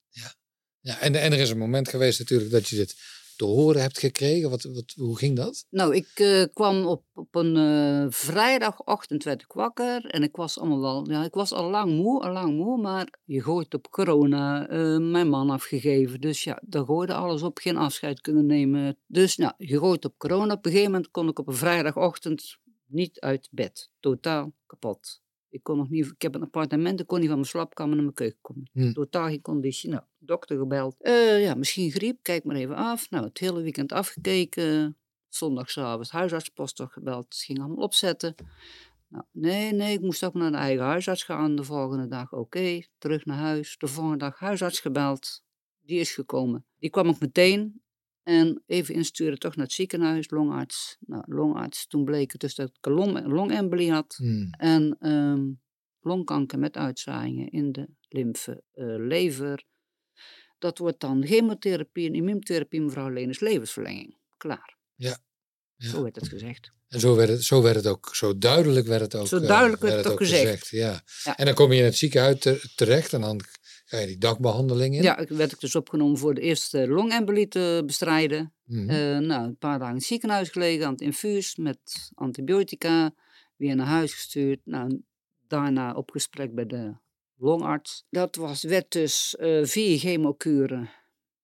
Ja, 0.82 0.99
en, 0.99 1.15
en 1.15 1.32
er 1.34 1.39
is 1.39 1.49
een 1.49 1.58
moment 1.58 1.89
geweest 1.89 2.19
natuurlijk 2.19 2.51
dat 2.51 2.67
je 2.67 2.75
dit 2.75 2.95
te 3.38 3.45
horen 3.45 3.82
hebt 3.82 4.00
gekregen. 4.00 4.50
Wat, 4.50 4.63
wat, 4.63 4.93
hoe 4.95 5.17
ging 5.17 5.36
dat? 5.36 5.65
Nou, 5.69 5.95
ik 5.95 6.08
eh, 6.13 6.43
kwam 6.54 6.86
op, 6.86 7.04
op 7.13 7.36
een 7.36 7.56
eh, 7.56 8.06
vrijdagochtend 8.10 9.23
werd 9.23 9.41
ik 9.41 9.52
wakker 9.52 10.06
en 10.06 10.23
ik 10.23 10.36
was 10.36 10.60
allemaal 10.60 10.82
wel, 10.82 11.10
ja, 11.10 11.23
ik 11.23 11.34
was 11.34 11.52
al 11.52 11.69
lang 11.69 11.91
moe, 11.91 12.21
al 12.21 12.32
lang 12.32 12.56
moe, 12.56 12.82
maar 12.82 13.19
je 13.23 13.43
gooit 13.43 13.73
op 13.73 13.89
corona, 13.89 14.67
eh, 14.67 14.97
mijn 14.97 15.30
man 15.30 15.50
afgegeven, 15.50 16.21
dus 16.21 16.43
ja, 16.43 16.62
daar 16.65 16.86
gooide 16.86 17.13
alles 17.13 17.41
op, 17.41 17.58
geen 17.58 17.78
afscheid 17.78 18.21
kunnen 18.21 18.45
nemen. 18.45 18.97
Dus 19.08 19.38
nou, 19.38 19.54
je 19.58 19.78
gooit 19.78 20.06
op 20.06 20.17
corona, 20.17 20.54
op 20.54 20.65
een 20.65 20.71
gegeven 20.71 20.91
moment 20.91 21.12
kon 21.12 21.28
ik 21.28 21.39
op 21.39 21.47
een 21.47 21.54
vrijdagochtend 21.54 22.58
niet 22.86 23.19
uit 23.19 23.47
bed, 23.52 23.91
totaal 24.00 24.52
kapot. 24.65 25.21
Ik 25.49 25.63
kon 25.63 25.77
nog 25.77 25.89
niet, 25.89 26.05
ik 26.05 26.21
heb 26.21 26.36
een 26.36 26.41
appartement, 26.41 26.99
ik 26.99 27.07
kon 27.07 27.17
niet 27.19 27.27
van 27.27 27.38
mijn 27.38 27.49
slaapkamer 27.49 27.95
naar 27.95 28.03
mijn 28.03 28.15
keuken 28.15 28.41
komen. 28.41 28.69
Hmm. 28.73 28.93
Totaal 28.93 29.27
geen 29.27 29.41
conditie. 29.41 29.89
Nou, 29.89 30.03
dokter 30.17 30.57
gebeld. 30.57 30.95
Eh, 30.99 31.41
ja, 31.41 31.55
misschien 31.55 31.91
griep, 31.91 32.19
kijk 32.21 32.43
maar 32.43 32.55
even 32.55 32.75
af. 32.75 33.10
Nou, 33.10 33.25
het 33.25 33.38
hele 33.38 33.62
weekend 33.62 33.91
afgekeken. 33.91 34.97
Zondagavond 35.29 36.10
huisartspost 36.12 36.75
toch 36.75 36.93
gebeld. 36.93 37.25
Het 37.25 37.38
ging 37.38 37.60
allemaal 37.60 37.83
opzetten. 37.83 38.36
Nou, 39.07 39.23
nee, 39.31 39.73
nee, 39.73 39.93
ik 39.93 40.01
moest 40.01 40.25
ook 40.25 40.33
naar 40.33 40.51
de 40.51 40.57
eigen 40.57 40.86
huisarts 40.86 41.23
gaan. 41.23 41.55
De 41.55 41.63
volgende 41.63 42.07
dag, 42.07 42.33
oké, 42.33 42.81
terug 42.97 43.25
naar 43.25 43.38
huis. 43.38 43.77
De 43.77 43.88
volgende 43.88 44.17
dag 44.17 44.39
huisarts 44.39 44.79
gebeld. 44.79 45.43
Die 45.81 45.99
is 45.99 46.13
gekomen. 46.13 46.65
Die 46.79 46.89
kwam 46.89 47.07
ook 47.07 47.19
meteen. 47.19 47.81
En 48.28 48.63
even 48.66 48.96
insturen 48.96 49.40
toch 49.40 49.56
naar 49.56 49.66
het 49.66 49.74
ziekenhuis, 49.74 50.30
longarts. 50.30 50.98
Nou, 51.00 51.24
longarts, 51.26 51.88
toen 51.88 52.04
bleek 52.04 52.32
het 52.32 52.42
dus 52.42 52.56
dat 52.56 52.70
ik 52.70 52.86
long, 52.86 53.28
longembolie 53.28 53.92
had. 53.92 54.16
Hmm. 54.18 54.50
En 54.52 54.98
ehm, 55.00 55.46
longkanker 56.00 56.60
met 56.60 56.78
uitzaaiingen 56.78 57.50
in 57.50 57.72
de 57.72 57.88
lymfe, 58.10 58.63
eh, 58.74 58.86
lever. 58.98 59.63
Dat 60.58 60.78
wordt 60.78 61.00
dan 61.00 61.26
chemotherapie 61.26 62.08
en 62.08 62.16
immuuntherapie, 62.16 62.82
mevrouw 62.82 63.10
Leners 63.10 63.40
levensverlenging. 63.40 64.18
Klaar. 64.38 64.78
Ja. 64.96 65.18
Ja. 65.76 65.90
Zo 65.90 66.04
werd 66.04 66.16
het 66.16 66.28
gezegd. 66.28 66.72
En 66.88 67.00
zo 67.00 67.16
werd, 67.16 67.30
het, 67.30 67.44
zo 67.44 67.62
werd 67.62 67.76
het 67.76 67.88
ook, 67.88 68.16
zo 68.16 68.38
duidelijk 68.38 68.88
werd 68.88 69.02
het 69.02 69.16
ook, 69.16 69.28
Zo 69.28 69.38
eh, 69.38 69.48
duidelijk 69.48 69.82
werd 69.82 69.96
het 69.96 70.08
ook 70.08 70.18
gezegd. 70.18 70.68
Ja. 70.68 71.04
Ja. 71.24 71.38
En 71.38 71.46
dan 71.46 71.54
kom 71.54 71.72
je 71.72 71.80
in 71.80 71.84
het 71.86 71.96
ziekenhuis 71.98 72.40
te- 72.40 72.72
terecht 72.76 73.13
en 73.13 73.22
dan 73.22 73.42
ga 73.89 73.97
je 73.97 74.08
die 74.08 74.17
dagbehandeling 74.17 74.95
in. 74.95 75.02
Ja, 75.02 75.17
ik 75.17 75.30
werd 75.30 75.52
ik 75.52 75.60
dus 75.60 75.76
opgenomen 75.76 76.17
voor 76.17 76.34
de 76.34 76.41
eerste 76.41 76.88
longembolie 76.88 77.47
te 77.47 77.84
bestrijden. 77.86 78.54
Mhm. 78.65 78.89
Eh, 78.89 79.17
nou, 79.17 79.43
een 79.47 79.58
paar 79.58 79.78
dagen 79.78 79.93
in 79.93 79.97
het 80.00 80.06
ziekenhuis 80.08 80.50
gelegen 80.50 80.86
aan 80.86 80.91
het 80.91 81.02
infuus 81.02 81.56
met 81.56 82.12
antibiotica. 82.15 83.13
Weer 83.56 83.76
naar 83.76 83.86
huis 83.86 84.13
gestuurd. 84.13 84.60
Nou, 84.63 85.02
daarna 85.47 85.93
op 85.93 86.12
gesprek 86.12 86.56
bij 86.56 86.65
de 86.65 86.93
longarts. 87.38 88.06
Dat 88.10 88.36
was, 88.36 88.63
werd 88.63 88.91
dus 88.91 89.36
eh, 89.36 89.63
vier 89.63 89.97
chemokuren. 90.00 90.89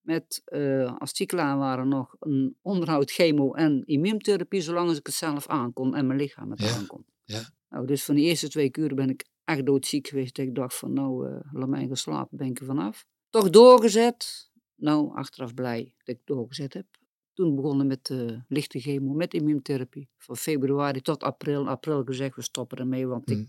Met, 0.01 0.41
eh, 0.45 0.97
als 0.97 1.13
die 1.13 1.27
klaar 1.27 1.58
waren, 1.58 1.88
nog 1.88 2.15
een 2.19 2.56
onderhoud 2.62 3.12
chemo 3.12 3.53
en 3.53 3.84
immuuntherapie. 3.86 4.62
Zolang 4.62 4.88
als 4.89 4.97
ik 4.97 5.06
het 5.06 5.15
zelf 5.15 5.47
aankon 5.47 5.95
en 5.95 6.08
mijn 6.08 6.19
lichaam 6.19 6.51
het 6.51 6.62
Ja, 6.62 6.75
aankon. 6.75 7.06
ja. 7.23 7.41
Nou, 7.69 7.86
dus 7.88 8.03
van 8.03 8.15
de 8.15 8.21
eerste 8.21 8.49
twee 8.49 8.69
kuren 8.69 8.95
ben 8.95 9.10
ik 9.10 9.25
echt 9.45 9.65
doodziek 9.65 10.08
geweest. 10.08 10.38
Ik 10.38 10.56
dacht 10.56 10.75
van, 10.75 10.93
nou, 10.93 11.27
eh, 11.29 11.39
laat 11.51 11.69
mij 11.69 11.88
gaan 11.88 11.97
slapen, 11.97 12.38
ben 12.38 12.47
ik 12.47 12.60
er 12.60 12.65
vanaf. 12.65 13.06
Toch 13.29 13.49
doorgezet. 13.49 14.51
Nou, 14.75 15.15
achteraf 15.15 15.53
blij 15.53 15.93
dat 16.03 16.15
ik 16.15 16.21
doorgezet 16.25 16.73
heb. 16.73 16.86
Toen 17.34 17.56
begonnen 17.56 17.88
met 17.88 18.06
de 18.06 18.43
lichte 18.47 18.79
chemo, 18.79 19.13
met 19.13 19.34
immuuntherapie. 19.34 20.10
Van 20.17 20.38
februari 20.38 21.01
tot 21.01 21.23
april. 21.23 21.67
April 21.67 22.03
gezegd, 22.03 22.36
we 22.36 22.41
stoppen 22.41 22.77
ermee, 22.77 23.08
want 23.08 23.29
Mm. 23.29 23.39
ik 23.39 23.47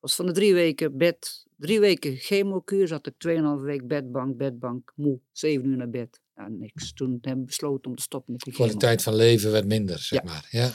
was 0.00 0.14
van 0.14 0.26
de 0.26 0.32
drie 0.32 0.54
weken 0.54 0.96
bed, 0.96 1.46
drie 1.56 1.80
weken 1.80 2.16
chemokuur, 2.16 2.88
zat 2.88 3.06
ik 3.06 3.14
2,5 3.18 3.62
week 3.64 3.86
bedbank, 3.86 4.36
bedbank, 4.36 4.92
moe, 4.96 5.20
zeven 5.32 5.66
uur 5.68 5.76
naar 5.76 5.90
bed. 5.90 6.20
Ja, 6.36 6.48
niks. 6.48 6.92
Toen 6.92 7.10
hebben 7.20 7.40
we 7.40 7.46
besloten 7.46 7.90
om 7.90 7.96
te 7.96 8.02
stoppen 8.02 8.32
met 8.32 8.42
de 8.42 8.50
chemo. 8.50 8.64
Kwaliteit 8.64 9.02
van 9.02 9.14
leven 9.14 9.50
werd 9.52 9.66
minder, 9.66 9.98
zeg 9.98 10.22
Ja. 10.22 10.30
maar. 10.30 10.48
Ja. 10.50 10.70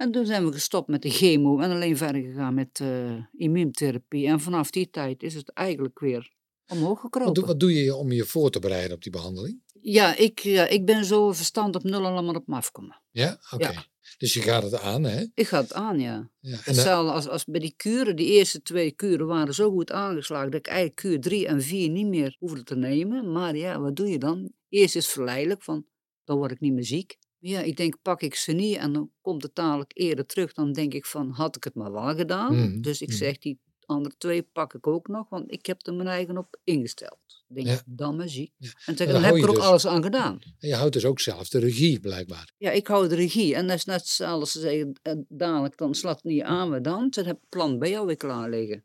En 0.00 0.10
toen 0.12 0.26
zijn 0.26 0.44
we 0.46 0.52
gestopt 0.52 0.88
met 0.88 1.02
de 1.02 1.10
chemo 1.10 1.58
en 1.58 1.70
alleen 1.70 1.96
verder 1.96 2.22
gegaan 2.22 2.54
met 2.54 2.80
eh 2.80 3.16
immuuntherapie. 3.32 4.26
En 4.26 4.40
vanaf 4.40 4.70
die 4.70 4.90
tijd 4.90 5.22
is 5.22 5.34
het 5.34 5.52
eigenlijk 5.52 5.98
weer 5.98 6.32
omhoog 6.66 6.88
Wat, 6.88 7.00
gekropen. 7.00 7.34
doe, 7.34 7.46
wat 7.46 7.60
doe 7.60 7.74
je 7.74 7.94
om 7.94 8.12
je 8.12 8.24
voor 8.24 8.50
te 8.50 8.58
bereiden 8.58 8.96
op 8.96 9.02
die 9.02 9.12
behandeling? 9.12 9.62
Ja, 9.80 10.16
ik, 10.16 10.38
ja, 10.38 10.66
ik 10.66 10.84
ben 10.84 11.04
zo 11.04 11.32
verstand 11.32 11.74
op 11.76 11.82
nul 11.82 12.06
allemaal 12.06 12.34
op 12.34 12.46
me 12.46 12.54
afkomen. 12.56 13.02
Ja? 13.10 13.40
Oké. 13.50 13.68
Ja. 13.70 13.84
Dus 14.18 14.34
je 14.34 14.40
gaat 14.42 14.62
het 14.62 14.80
aan, 14.80 15.02
hè? 15.04 15.24
Ik 15.34 15.46
ga 15.48 15.60
het 15.60 15.72
aan, 15.72 16.00
ja. 16.00 16.30
Ja. 16.40 16.50
En 16.50 16.50
dan- 16.50 16.60
Hetzelfde 16.64 17.12
als, 17.12 17.28
als 17.28 17.44
bij 17.44 17.60
die 17.60 17.74
kuren. 17.76 18.16
Die 18.16 18.26
eerste 18.26 18.62
twee 18.62 18.90
kuren 18.90 19.26
waren 19.26 19.54
zo 19.54 19.70
goed 19.70 19.92
aangeslagen 19.92 20.50
dat 20.50 20.60
ik 20.60 20.66
eigenlijk 20.66 20.96
kuur 20.96 21.20
drie 21.20 21.46
en 21.46 21.62
vier 21.62 21.88
niet 21.88 22.06
meer 22.06 22.36
hoefde 22.38 22.62
te 22.62 22.76
nemen. 22.76 23.32
Maar 23.32 23.56
ja, 23.56 23.80
wat 23.80 23.96
doe 23.96 24.08
je 24.08 24.18
dan? 24.18 24.52
Eerst 24.68 24.96
is 24.96 25.04
het 25.04 25.12
verleidelijk, 25.12 25.62
van 25.62 25.84
dan 26.24 26.36
word 26.36 26.50
ik 26.50 26.60
niet 26.60 26.72
meer 26.72 26.84
ziek. 26.84 27.16
Ja, 27.40 27.60
ik 27.60 27.76
denk, 27.76 27.96
pak 28.02 28.20
ik 28.22 28.34
ze 28.34 28.52
niet 28.52 28.76
en 28.76 28.92
dan 28.92 29.10
komt 29.20 29.42
het 29.42 29.54
dadelijk 29.54 29.90
eerder 29.94 30.26
terug. 30.26 30.52
Dan 30.52 30.72
denk 30.72 30.94
ik 30.94 31.06
van, 31.06 31.30
had 31.30 31.56
ik 31.56 31.64
het 31.64 31.74
maar 31.74 31.92
wel 31.92 32.14
gedaan. 32.14 32.54
Mhm, 32.54 32.80
Dus 32.80 33.00
ik 33.02 33.08
mhm. 33.08 33.16
zeg, 33.16 33.38
die 33.38 33.60
andere 33.86 34.14
twee 34.18 34.42
pak 34.42 34.74
ik 34.74 34.86
ook 34.86 35.08
nog, 35.08 35.28
want 35.28 35.52
ik 35.52 35.66
heb 35.66 35.86
er 35.86 35.94
mijn 35.94 36.08
eigen 36.08 36.38
op 36.38 36.60
ingesteld. 36.64 37.18
Denk, 37.48 37.66
Ja. 37.66 37.82
dan 37.86 38.16
maar 38.16 38.28
zie. 38.28 38.52
Ja. 38.56 38.68
En 38.68 38.74
dan 38.84 38.96
zeg, 38.96 39.08
dan 39.08 39.22
heb 39.22 39.34
ik 39.36 39.42
er 39.42 39.48
ook 39.48 39.54
dus- 39.54 39.64
alles 39.64 39.86
aan 39.86 40.02
gedaan. 40.02 40.38
en 40.58 40.68
je 40.68 40.74
houdt 40.74 40.92
dus 40.92 41.04
ook 41.04 41.20
zelf 41.20 41.48
de 41.48 41.58
regie, 41.58 42.00
blijkbaar. 42.00 42.52
Ja, 42.58 42.70
ik 42.70 42.86
hou 42.86 43.08
de 43.08 43.14
regie. 43.14 43.54
En 43.54 43.66
dat 43.66 43.76
is 43.76 43.84
net 43.84 44.06
zoals 44.06 44.52
ze 44.52 44.60
zeggen, 44.60 44.92
eh, 45.02 45.14
dadelijk 45.28 45.76
dan 45.76 45.94
slaat 45.94 46.14
het 46.14 46.24
niet 46.24 46.42
aan, 46.42 46.68
maar 46.68 46.82
dan, 46.82 47.10
dan 47.10 47.24
heb 47.24 47.36
ik 47.36 47.48
plan 47.48 47.78
B 47.78 47.84
alweer 47.84 48.16
klaar 48.16 48.50
liggen. 48.50 48.84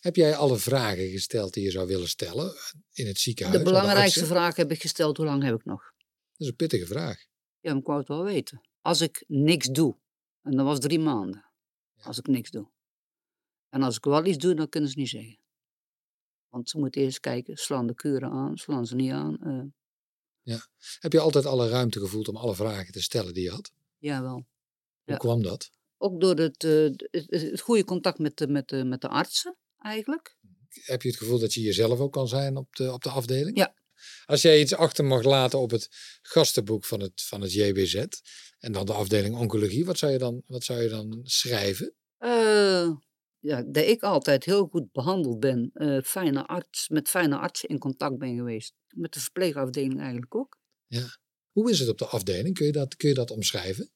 Heb 0.00 0.16
jij 0.16 0.36
alle 0.36 0.56
vragen 0.56 1.08
gesteld 1.08 1.54
die 1.54 1.64
je 1.64 1.70
zou 1.70 1.86
willen 1.86 2.08
stellen 2.08 2.54
in 2.92 3.06
het 3.06 3.18
ziekenhuis? 3.18 3.58
De 3.58 3.64
belangrijkste 3.64 4.26
vraag 4.26 4.56
heb 4.56 4.70
ik 4.70 4.80
gesteld, 4.80 5.16
hoe 5.16 5.26
lang 5.26 5.42
heb 5.42 5.54
ik 5.54 5.64
nog? 5.64 5.82
Dat 5.82 6.40
is 6.40 6.46
een 6.46 6.56
pittige 6.56 6.86
vraag. 6.86 7.26
Ja, 7.66 7.74
ik 7.76 7.86
wou 7.86 7.98
het 7.98 8.08
wel 8.08 8.24
weten. 8.24 8.60
Als 8.80 9.00
ik 9.00 9.24
niks 9.26 9.66
doe, 9.66 9.96
en 10.42 10.56
dat 10.56 10.66
was 10.66 10.78
drie 10.80 10.98
maanden, 10.98 11.50
als 12.02 12.18
ik 12.18 12.26
niks 12.26 12.50
doe. 12.50 12.68
En 13.68 13.82
als 13.82 13.96
ik 13.96 14.04
wel 14.04 14.24
iets 14.24 14.38
doe, 14.38 14.54
dan 14.54 14.68
kunnen 14.68 14.90
ze 14.90 14.98
niet 14.98 15.08
zeggen. 15.08 15.38
Want 16.48 16.68
ze 16.70 16.78
moeten 16.78 17.00
eerst 17.02 17.20
kijken, 17.20 17.56
slaan 17.56 17.86
de 17.86 17.94
kuren 17.94 18.30
aan, 18.30 18.56
slaan 18.56 18.86
ze 18.86 18.94
niet 18.94 19.10
aan. 19.12 19.36
eh 20.44 20.56
Heb 20.98 21.12
je 21.12 21.20
altijd 21.20 21.46
alle 21.46 21.68
ruimte 21.68 22.00
gevoeld 22.00 22.28
om 22.28 22.36
alle 22.36 22.54
vragen 22.54 22.92
te 22.92 23.02
stellen 23.02 23.34
die 23.34 23.42
je 23.42 23.50
had? 23.50 23.72
jawel. 23.98 24.34
Hoe 24.34 24.44
Ja. 25.04 25.16
kwam 25.16 25.42
dat? 25.42 25.70
Ook 25.96 26.20
door 26.20 26.34
het, 26.36 26.64
eh, 26.64 26.70
het, 26.82 27.08
het- 27.10 27.30
het 27.50 27.60
goede 27.60 27.84
contact 27.84 28.18
met 28.18 28.36
de, 28.36 28.48
met, 28.48 28.68
de, 28.68 28.84
met 28.84 29.00
de 29.00 29.08
artsen, 29.08 29.56
eigenlijk. 29.78 30.36
Heb 30.68 31.02
je 31.02 31.08
het 31.08 31.16
gevoel 31.18 31.38
dat 31.38 31.54
je 31.54 31.60
jezelf 31.60 31.98
ook 32.00 32.12
kan 32.12 32.28
zijn 32.28 32.56
op 32.56 32.76
de, 32.76 32.92
op 32.92 33.02
de 33.02 33.10
afdeling? 33.10 33.56
Ja. 33.58 33.74
Als 34.24 34.42
jij 34.42 34.60
iets 34.60 34.74
achter 34.74 35.04
mag 35.04 35.22
laten 35.22 35.58
op 35.58 35.70
het 35.70 35.88
gastenboek 36.22 36.84
van 36.84 37.00
het, 37.00 37.22
van 37.22 37.40
het 37.40 37.52
JBZ 37.52 38.04
en 38.58 38.72
dan 38.72 38.86
de 38.86 38.92
afdeling 38.92 39.36
oncologie, 39.36 39.84
wat 39.84 39.98
zou 39.98 40.12
je 40.12 40.18
dan, 40.18 40.42
wat 40.46 40.64
zou 40.64 40.82
je 40.82 40.88
dan 40.88 41.20
schrijven? 41.22 41.94
Eh, 42.18 42.90
ja, 43.38 43.62
dat 43.66 43.84
ik 43.84 44.02
altijd 44.02 44.44
heel 44.44 44.66
goed 44.66 44.92
behandeld 44.92 45.40
ben. 45.40 45.70
eh, 45.74 45.98
fijne 46.02 46.46
arts, 46.46 46.88
met 46.88 47.08
fijne 47.08 47.36
artsen 47.36 47.68
in 47.68 47.78
contact 47.78 48.18
ben 48.18 48.36
geweest. 48.36 48.74
Met 48.94 49.12
de 49.12 49.20
verpleegafdeling 49.20 50.00
eigenlijk 50.00 50.34
ook. 50.34 50.58
Hoe 51.50 51.70
is 51.70 51.78
het 51.78 51.88
op 51.88 51.98
de 51.98 52.06
afdeling? 52.06 52.54
Kun 52.54 52.66
je 52.66 52.72
dat, 52.72 52.96
kun 52.96 53.08
je 53.08 53.14
dat 53.14 53.30
omschrijven? 53.30 53.90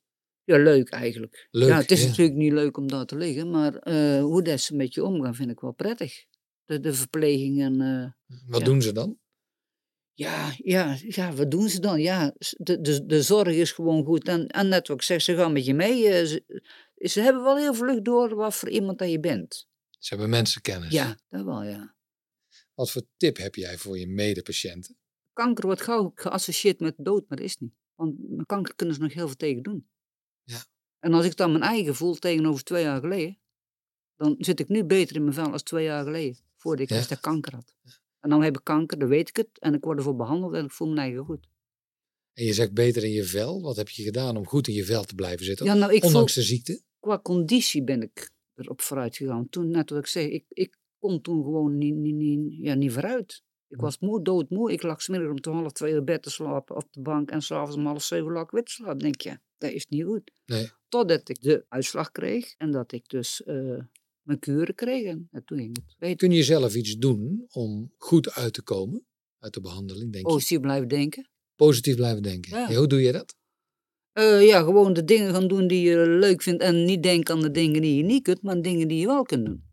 Ja, 0.44 0.56
leuk 0.58 0.88
eigenlijk. 0.88 1.48
Leuk, 1.50 1.68
ja, 1.68 1.76
het 1.78 1.90
is 1.90 2.02
ja. 2.02 2.08
natuurlijk 2.08 2.36
niet 2.36 2.52
leuk 2.52 2.76
om 2.76 2.88
daar 2.88 3.06
te 3.06 3.16
liggen, 3.16 3.50
maar 3.50 3.74
eh, 3.76 4.22
hoe 4.22 4.42
dat 4.42 4.60
ze 4.60 4.76
met 4.76 4.94
je 4.94 5.04
omgaan 5.04 5.34
vind 5.34 5.50
ik 5.50 5.60
wel 5.60 5.72
prettig. 5.72 6.24
De, 6.64 6.80
de 6.80 6.94
verpleging 6.94 7.60
en... 7.62 7.76
Wat 8.46 8.60
Ja. 8.60 8.66
doen 8.66 8.82
ze 8.82 8.92
dan? 8.92 9.18
Ja, 10.14 10.53
ja, 10.57 10.96
ja, 11.01 11.33
wat 11.33 11.51
doen 11.51 11.68
ze 11.68 11.81
dan? 11.81 12.01
Ja, 12.01 12.35
de, 12.57 12.81
de, 12.81 13.07
de 13.07 13.23
zorg 13.23 13.49
is 13.49 13.73
gewoon 13.73 14.05
goed. 14.05 14.29
En, 14.29 14.46
en 14.46 14.68
net 14.68 14.88
wat 14.88 14.96
ik 14.96 15.03
zeg, 15.03 15.23
ze 15.23 15.35
gaan 15.37 15.53
met 15.53 15.64
je 15.64 15.75
mee. 15.75 16.09
eh, 16.09 16.25
Ze, 16.27 16.62
ze 16.96 17.20
hebben 17.20 17.42
wel 17.42 17.57
heel 17.57 17.75
vlug 17.75 18.03
door 18.03 18.35
wat 18.35 18.55
voor 18.55 18.68
iemand 18.70 18.99
dat 18.99 19.11
je 19.11 19.20
bent. 19.20 19.68
Ze 19.99 20.09
hebben 20.09 20.31
mensenkennis. 20.31 20.92
Ja, 20.92 21.16
dat 21.29 21.44
wel, 21.44 21.62
ja. 21.64 21.94
Wat 22.75 22.90
voor 22.90 23.03
tip 23.16 23.37
heb 23.37 23.55
jij 23.55 23.79
voor 23.79 23.99
je 23.99 24.07
medepatiënten? 24.07 24.96
Kanker 25.33 25.66
wordt 25.66 25.81
gauw 25.83 26.12
geassocieerd 26.14 26.81
met 26.81 26.94
dood, 26.96 27.29
maar 27.29 27.37
dat 27.38 27.46
is 27.46 27.57
niet. 27.57 27.73
Want 27.94 28.14
met 28.31 28.46
kanker 28.46 28.75
kunnen 28.75 28.94
ze 28.94 29.01
nog 29.01 29.12
heel 29.12 29.27
veel 29.27 29.37
tegen 29.37 29.62
doen. 29.62 29.88
Ja. 30.44 30.64
En 30.99 31.12
als 31.14 31.25
ik 31.25 31.37
dan 31.37 31.51
mijn 31.53 31.64
eigen 31.64 31.94
voel 31.94 32.14
tegenover 32.14 32.64
twee 32.64 32.83
jaar 32.83 33.01
geleden, 33.01 33.38
dan 34.16 34.35
zit 34.38 34.61
ik 34.61 34.68
nu 34.68 34.85
beter 34.85 35.16
in 35.16 35.23
mijn 35.23 35.35
vel 35.35 35.53
als 35.53 35.62
twee 35.62 35.85
jaar 35.85 36.05
geleden, 36.05 36.38
voordat 36.57 36.83
ik 36.85 36.88
Ja. 36.90 36.96
echt 36.96 37.09
de 37.09 37.20
kanker 37.20 37.55
had. 37.55 37.77
En 38.20 38.30
dan 38.30 38.42
heb 38.42 38.56
ik 38.59 38.64
kanker, 38.64 38.98
dan 38.98 39.09
weet 39.09 39.28
ik 39.28 39.37
het, 39.37 39.48
en 39.59 39.74
ik 39.74 39.85
word 39.85 39.98
ervoor 39.98 40.16
behandeld 40.16 40.54
en 40.54 40.64
ik 40.64 40.70
voel 40.72 40.88
mijn 40.88 40.98
eigen 41.00 41.24
goed. 41.24 41.48
En 42.33 42.44
je 42.44 42.52
zegt 42.52 42.72
beter 42.72 43.04
in 43.04 43.11
je 43.11 43.24
vel. 43.24 43.62
Wat 43.62 43.76
heb 43.76 43.88
je 43.88 44.02
gedaan 44.02 44.37
om 44.37 44.46
goed 44.46 44.68
in 44.68 44.74
je 44.74 44.85
vel 44.85 45.04
te 45.04 45.14
blijven 45.14 45.44
zitten? 45.44 45.66
Ja, 45.66 45.74
nou, 45.74 45.92
ik 45.92 45.98
voel, 46.00 46.09
Ondanks 46.09 46.35
de 46.35 46.42
ziekte? 46.42 46.83
qua 47.00 47.18
conditie 47.18 47.85
ben 47.85 48.02
ik 48.02 48.30
erop 48.54 48.80
vooruit 48.80 49.16
gegaan. 49.16 49.48
Toen, 49.48 49.68
net 49.70 49.90
wat 49.90 49.98
ik 49.98 50.06
zei, 50.06 50.26
ik, 50.30 50.44
ik 50.48 50.76
kon 50.98 51.20
toen 51.20 51.42
gewoon 51.42 51.78
niet, 51.78 51.94
niet, 51.94 52.14
niet, 52.14 52.56
ja, 52.56 52.74
niet 52.74 52.92
vooruit. 52.92 53.42
Ik 53.68 53.76
Hm. 53.76 53.83
was 53.83 53.98
moe, 53.98 54.22
doodmoe. 54.22 54.72
Ik 54.72 54.83
lag 54.83 55.02
smiddags 55.02 55.30
om 55.30 55.40
te 55.40 55.50
half 55.50 55.72
twee 55.72 55.94
in 55.94 56.04
bed 56.04 56.22
te 56.22 56.30
slapen 56.30 56.76
op 56.76 56.87
de 56.92 57.00
bank 57.00 57.30
en 57.30 57.42
s'avonds 57.42 57.76
om 57.76 57.87
half 57.87 58.02
zeven 58.02 58.33
lag 58.33 58.42
ik 58.44 58.50
weer 58.50 58.64
te 58.64 58.72
slapen. 58.72 58.98
denk 58.98 59.20
je, 59.20 59.38
dat 59.59 59.70
is 59.72 59.87
niet 59.87 60.04
goed. 60.04 60.30
Nee. 60.46 60.70
Totdat 60.88 61.28
ik 61.28 61.40
de 61.40 61.64
uitslag 61.68 62.11
kreeg 62.11 62.54
en 62.59 62.70
dat 62.70 62.92
ik 62.92 63.09
dus 63.09 63.42
eh, 63.44 63.78
mijn 64.31 64.43
kuren 64.43 64.75
kreeg. 64.75 65.05
En, 65.05 65.29
en 65.31 65.45
toen 65.45 65.59
ging 65.59 65.77
het. 65.99 66.16
Kun 66.16 66.31
je 66.31 66.43
zelf 66.43 66.75
iets 66.75 66.97
doen 66.97 67.47
om 67.51 67.93
goed 67.97 68.31
uit 68.31 68.53
te 68.53 68.62
komen 68.62 69.05
uit 69.38 69.55
de 69.55 69.61
behandeling, 69.61 70.12
denk 70.12 70.27
je? 70.27 70.33
positief 70.33 70.61
blijven 70.61 70.88
denken. 70.88 71.29
Positief 71.57 71.97
blijven 71.97 72.23
denken. 72.23 72.59
Ja. 72.59 72.69
Ja, 72.69 72.77
hoe 72.77 72.87
doe 72.87 73.01
je 73.01 73.12
dat? 73.12 73.37
Eh, 74.12 74.47
ja, 74.47 74.62
gewoon 74.62 74.93
de 74.93 75.05
dingen 75.05 75.33
gaan 75.33 75.49
doen 75.49 75.66
die 75.66 75.88
je 75.88 76.09
leuk 76.09 76.43
vindt 76.43 76.62
en 76.62 76.85
niet 76.85 77.03
denken 77.03 77.35
aan 77.35 77.40
de 77.40 77.51
dingen 77.51 77.83
die 77.83 77.97
je 77.97 78.03
niet 78.03 78.23
kunt, 78.23 78.43
maar 78.43 78.55
aan 78.55 78.62
dingen 78.62 78.88
die 78.88 78.99
je 78.99 79.07
wel 79.07 79.23
kunt 79.23 79.47
doen. 79.47 79.69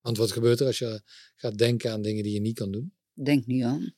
Want 0.00 0.16
wat 0.16 0.32
gebeurt 0.32 0.60
er 0.60 0.66
als 0.66 0.78
je 0.78 1.00
gaat 1.36 1.58
denken 1.58 1.92
aan 1.92 2.02
dingen 2.02 2.22
die 2.22 2.32
je 2.32 2.40
niet 2.40 2.58
kan 2.58 2.70
doen? 2.70 2.92
Denk 3.12 3.46
niet 3.46 3.62
aan. 3.62 3.94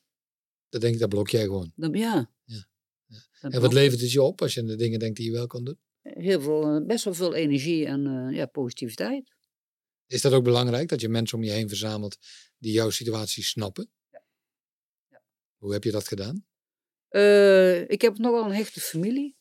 Dan 0.68 0.80
denk 0.80 0.94
ik, 0.94 1.00
dat 1.00 1.08
blok 1.08 1.28
jij 1.28 1.42
gewoon. 1.42 1.72
Dan, 1.74 1.92
ja. 1.92 2.30
Ja, 2.44 2.66
ja. 3.06 3.18
Dat 3.40 3.52
En 3.52 3.60
wat 3.60 3.72
levert 3.72 4.00
het 4.00 4.12
je 4.12 4.22
op 4.22 4.42
als 4.42 4.54
je 4.54 4.60
aan 4.60 4.66
de 4.66 4.76
dingen 4.76 4.98
denkt 4.98 5.16
die 5.16 5.26
je 5.26 5.32
wel 5.32 5.46
kan 5.46 5.64
doen? 5.64 5.78
heel 6.02 6.40
veel, 6.40 6.64
eh, 6.64 6.86
best 6.86 7.04
wel 7.04 7.14
veel 7.14 7.34
energie 7.34 7.86
en 7.86 8.06
eh, 8.06 8.36
ja, 8.36 8.46
positiviteit. 8.46 9.32
Is 10.10 10.20
dat 10.20 10.32
ook 10.32 10.44
belangrijk, 10.44 10.88
dat 10.88 11.00
je 11.00 11.08
mensen 11.08 11.38
om 11.38 11.44
je 11.44 11.50
heen 11.50 11.68
verzamelt 11.68 12.18
die 12.58 12.72
jouw 12.72 12.90
situatie 12.90 13.44
snappen? 13.44 13.90
Ja. 14.10 14.22
Hoe 15.56 15.72
heb 15.72 15.84
je 15.84 15.90
dat 15.90 16.08
gedaan? 16.08 16.46
Eh, 17.08 17.88
ik 17.88 18.00
heb 18.00 18.18
nogal 18.18 18.44
een 18.44 18.54
hechte 18.54 18.80
familie. 18.80 19.36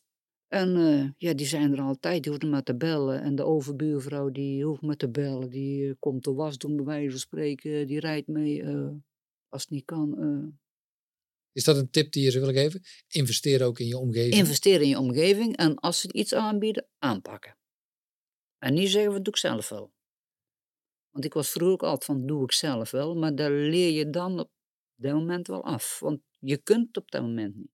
En 0.48 0.76
eh, 0.76 1.10
ja, 1.18 1.34
die 1.34 1.46
zijn 1.46 1.74
er 1.74 1.82
altijd, 1.82 2.24
die 2.24 2.32
hoeven 2.32 2.50
maar 2.50 2.64
te 2.64 2.76
bellen. 2.76 3.22
En 3.22 3.36
de 3.36 3.44
overbuurvrouw, 3.44 4.30
die 4.30 4.64
hoeft 4.64 4.82
maar 4.82 4.96
te 4.96 5.10
bellen. 5.10 5.50
Die 5.50 5.90
eh, 5.90 5.96
komt 6.00 6.24
de 6.24 6.34
was 6.34 6.58
doen, 6.58 6.76
bij 6.76 6.86
wijze 6.86 7.10
van 7.10 7.20
spreken. 7.20 7.88
Die 7.88 8.00
rijdt 8.00 8.28
mee 8.28 8.66
als 9.48 9.62
het 9.62 9.70
niet 9.70 9.86
kan. 9.86 10.58
Is 11.52 11.64
dat 11.64 11.78
een 11.78 11.90
tip 11.90 12.12
die 12.12 12.24
je 12.24 12.32
ze 12.32 12.40
wil 12.40 12.54
geven? 12.54 12.82
Investeer 13.08 13.64
ook 13.64 13.80
in 13.80 13.88
je 13.88 13.98
omgeving. 13.98 14.34
Investeer 14.34 14.82
in 14.82 14.88
je 14.88 15.00
omgeving 15.00 15.58
en 15.58 15.76
als 15.76 16.00
ze 16.00 16.14
iets 16.14 16.34
aanbieden, 16.34 16.88
aanpakken. 16.98 17.58
En 18.58 18.74
niet 18.74 18.90
zeggen, 18.90 19.12
wat 19.12 19.24
doe 19.24 19.34
ik 19.34 19.40
zelf 19.40 19.70
wel. 19.70 19.98
Want 21.12 21.26
ik 21.26 21.34
was 21.34 21.50
vroeger 21.50 21.74
ook 21.74 21.84
altijd 21.84 22.06
van, 22.06 22.28
doe 22.28 22.44
ik 22.44 22.52
zelf 22.52 22.92
wel. 22.92 23.16
Maar 23.16 23.36
daar 23.36 23.52
leer 23.52 23.92
je 23.92 24.10
dan 24.10 24.40
op 24.40 24.52
dat 24.96 25.14
moment 25.14 25.48
wel 25.48 25.64
af. 25.64 26.00
Want 26.00 26.22
je 26.40 26.58
kunt 26.58 26.98
op 26.98 27.12
dat 27.12 27.22
moment 27.22 27.56
niet. 27.56 27.72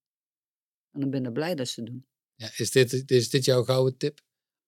En 0.92 1.00
dan 1.00 1.10
ben 1.10 1.26
ik 1.26 1.34
blij 1.34 1.56
dat 1.56 1.68
ze 1.68 1.82
het 1.82 1.90
doen. 1.90 2.06
ja, 2.36 2.50
is, 2.58 2.72
dit, 2.72 3.12
is 3.12 3.30
dit 3.30 3.46
jouw 3.46 3.64
gouden 3.64 3.98
tip? 3.98 4.22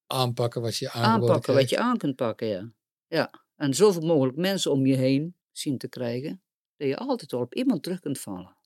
Aanpakken 0.05 0.61
wat 0.61 0.77
je 0.77 0.89
aangeboden 0.89 1.29
Aanpakken 1.29 1.53
wat 1.53 1.69
je 1.69 1.77
aan 1.77 1.97
kunt 1.97 2.15
pakken, 2.15 2.47
ja. 2.47 2.73
ja. 3.07 3.45
En 3.55 3.73
zoveel 3.73 4.01
mogelijk 4.01 4.37
mensen 4.37 4.71
om 4.71 4.85
je 4.85 4.95
heen 4.95 5.35
zien 5.51 5.77
te 5.77 5.87
krijgen, 5.87 6.43
dat 6.75 6.87
je 6.87 6.97
altijd 6.97 7.31
wel 7.31 7.41
op 7.41 7.55
iemand 7.55 7.83
terug 7.83 7.99
kunt 7.99 8.19
vallen. 8.19 8.57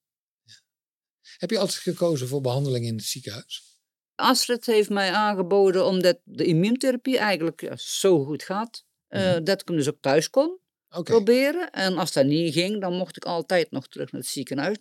Heb 1.38 1.50
je 1.50 1.60
altijd 1.60 1.78
gekozen 1.78 2.28
voor 2.28 2.42
behandeling 2.42 2.86
in 2.86 2.96
het 2.96 3.04
ziekenhuis? 3.04 3.80
Astrid 4.16 4.66
heeft 4.66 4.90
mij 4.90 5.12
aangeboden, 5.12 5.86
omdat 5.86 6.20
de 6.24 6.46
immuuntherapie 6.46 7.18
eigenlijk 7.18 7.62
ja, 7.62 7.76
zo 7.76 8.24
goed 8.24 8.44
gaat, 8.44 8.86
eh, 9.12 9.34
Mhm. 9.34 9.44
dat 9.44 9.62
ik 9.62 9.68
hem 9.68 9.78
dus 9.78 9.90
ook 9.90 10.02
thuis 10.02 10.30
kon 10.30 10.60
proberen. 11.04 11.72
En 11.72 11.98
als 11.98 12.12
dat 12.14 12.26
niet 12.26 12.54
ging, 12.54 12.82
dan 12.82 12.94
mocht 12.94 13.18
ik 13.18 13.26
altijd 13.26 13.72
nog 13.72 13.88
terug 13.88 14.12
naar 14.12 14.22
het 14.22 14.30
ziekenhuis. 14.30 14.78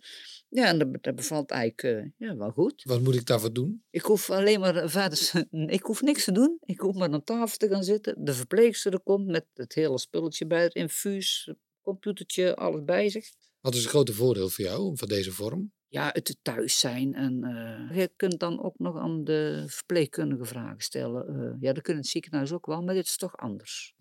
Ja, 0.49 0.67
en 0.67 0.79
dat, 0.79 0.89
dat 1.01 1.15
bevalt 1.15 1.51
eigenlijk 1.51 1.83
eh, 1.83 2.29
ja, 2.29 2.37
wel 2.37 2.51
goed. 2.51 2.83
Wat 2.85 3.01
moet 3.01 3.15
ik 3.15 3.27
daarvoor 3.27 3.53
doen? 3.53 3.83
Ik 3.91 4.03
hoef 4.03 4.31
alleen 4.31 4.61
maar 4.61 4.91
verder, 4.91 5.45
ik 5.77 5.83
hoef 5.83 6.03
niks 6.03 6.25
te 6.25 6.33
doen. 6.33 6.59
Ik 6.61 6.81
hoef 6.81 6.95
maar 6.95 7.13
aan 7.13 7.23
tafel 7.25 7.57
te 7.57 7.69
gaan 7.69 7.85
zitten. 7.85 8.25
De 8.25 8.35
verpleegster 8.35 8.93
er 8.93 9.01
komt 9.01 9.27
met 9.27 9.47
het 9.55 9.75
hele 9.75 9.99
spulletje 9.99 10.47
bij, 10.47 10.63
het 10.63 10.75
infuus, 10.75 11.53
computertje, 11.83 12.57
alles 12.57 12.85
bij 12.85 13.09
zich. 13.09 13.29
Wat 13.61 13.75
is 13.75 13.81
het 13.81 13.89
grote 13.91 14.13
voordeel 14.13 14.49
voor 14.49 14.65
jou 14.65 14.97
van 14.97 15.09
deze 15.09 15.33
vorm? 15.33 15.73
Ja, 15.93 16.11
het 16.13 16.37
thuis 16.43 16.79
zijn. 16.79 17.15
En 17.15 17.45
eh, 17.91 17.97
je 17.97 18.11
kunt 18.17 18.39
dan 18.39 18.63
ook 18.63 18.79
nog 18.79 18.97
aan 18.99 19.25
de 19.25 19.65
verpleegkundige 19.67 20.45
vragen 20.45 20.81
stellen. 20.81 21.27
Eh, 21.29 21.57
ja, 21.61 21.73
dat 21.73 21.83
kunnen 21.83 22.03
het 22.03 22.11
ziekenhuis 22.11 22.53
ook 22.53 22.67
wel, 22.67 22.83
maar 22.83 22.95
dit 22.95 23.07
is 23.07 23.17
toch 23.17 23.37
anders. 23.37 23.95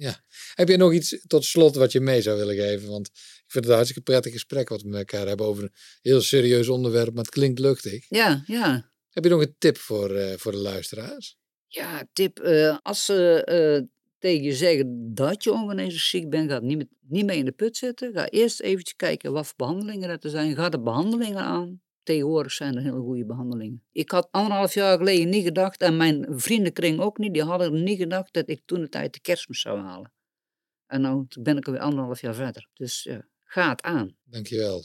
Heb 0.53 0.67
je 0.67 0.77
nog 0.77 0.93
iets 0.93 1.19
tot 1.27 1.45
slot 1.45 1.75
wat 1.75 1.91
je 1.91 1.99
mee 1.99 2.21
zou 2.21 2.37
willen 2.37 2.55
geven? 2.55 2.89
Want 2.89 3.07
ik 3.07 3.43
vind 3.47 3.63
het 3.63 3.65
een 3.65 3.79
hartstikke 3.79 4.11
prettig 4.11 4.31
gesprek 4.31 4.69
wat 4.69 4.81
we 4.81 4.89
met 4.89 4.99
elkaar 4.99 5.27
hebben 5.27 5.45
over 5.45 5.63
een 5.63 5.73
heel 6.01 6.21
serieus 6.21 6.69
onderwerp, 6.69 7.13
maar 7.13 7.23
het 7.23 7.33
klinkt 7.33 7.59
luchtig. 7.59 8.05
Ja, 8.09 8.43
ja. 8.45 8.91
Heb 9.09 9.23
je 9.23 9.29
nog 9.29 9.41
een 9.41 9.55
tip 9.57 9.77
voor, 9.77 10.15
eh, 10.15 10.37
voor 10.37 10.51
de 10.51 10.57
luisteraars? 10.57 11.37
Ja, 11.67 12.07
tip. 12.13 12.39
eh, 12.39 12.77
als 12.81 13.05
ze 13.05 13.43
eh, 13.43 13.81
tegen 14.19 14.43
je 14.43 14.53
zeggen 14.53 15.13
dat 15.13 15.43
je 15.43 15.51
ongeneeslijk 15.51 16.03
ziek 16.03 16.29
bent, 16.29 16.51
ga 16.51 16.59
niet, 16.59 16.77
met, 16.77 16.87
niet 16.99 17.25
mee 17.25 17.37
in 17.37 17.45
de 17.45 17.51
put 17.51 17.77
zitten. 17.77 18.13
Ga 18.13 18.29
eerst 18.29 18.59
eventjes 18.59 18.95
kijken 18.95 19.31
wat 19.31 19.45
voor 19.45 19.55
behandelingen 19.55 20.09
er 20.09 20.29
zijn. 20.29 20.55
Ga 20.55 20.69
de 20.69 20.79
behandelingen 20.79 21.43
aan. 21.43 21.81
Tegenwoordig 22.03 22.51
zijn 22.51 22.75
er 22.75 22.81
hele 22.81 22.99
goede 22.99 23.25
behandelingen. 23.25 23.83
Ik 23.91 24.11
had 24.11 24.27
anderhalf 24.31 24.73
jaar 24.73 24.97
geleden 24.97 25.29
niet 25.29 25.43
gedacht, 25.43 25.81
en 25.81 25.97
mijn 25.97 26.25
vriendenkring 26.29 26.99
ook 26.99 27.17
niet, 27.17 27.33
die 27.33 27.43
hadden 27.43 27.83
niet 27.83 27.97
gedacht 27.97 28.33
dat 28.33 28.49
ik 28.49 28.61
toen 28.65 28.79
de 28.79 28.89
tijd 28.89 29.13
de 29.13 29.19
kerstmis 29.19 29.61
zou 29.61 29.79
halen. 29.79 30.13
En 30.87 31.01
nu 31.01 31.25
ben 31.41 31.57
ik 31.57 31.65
alweer 31.65 31.81
anderhalf 31.81 32.21
jaar 32.21 32.35
verder. 32.35 32.67
Dus 32.73 33.03
ja, 33.03 33.27
ga 33.43 33.69
het 33.69 33.81
aan. 33.81 34.15
Dankjewel. 34.23 34.83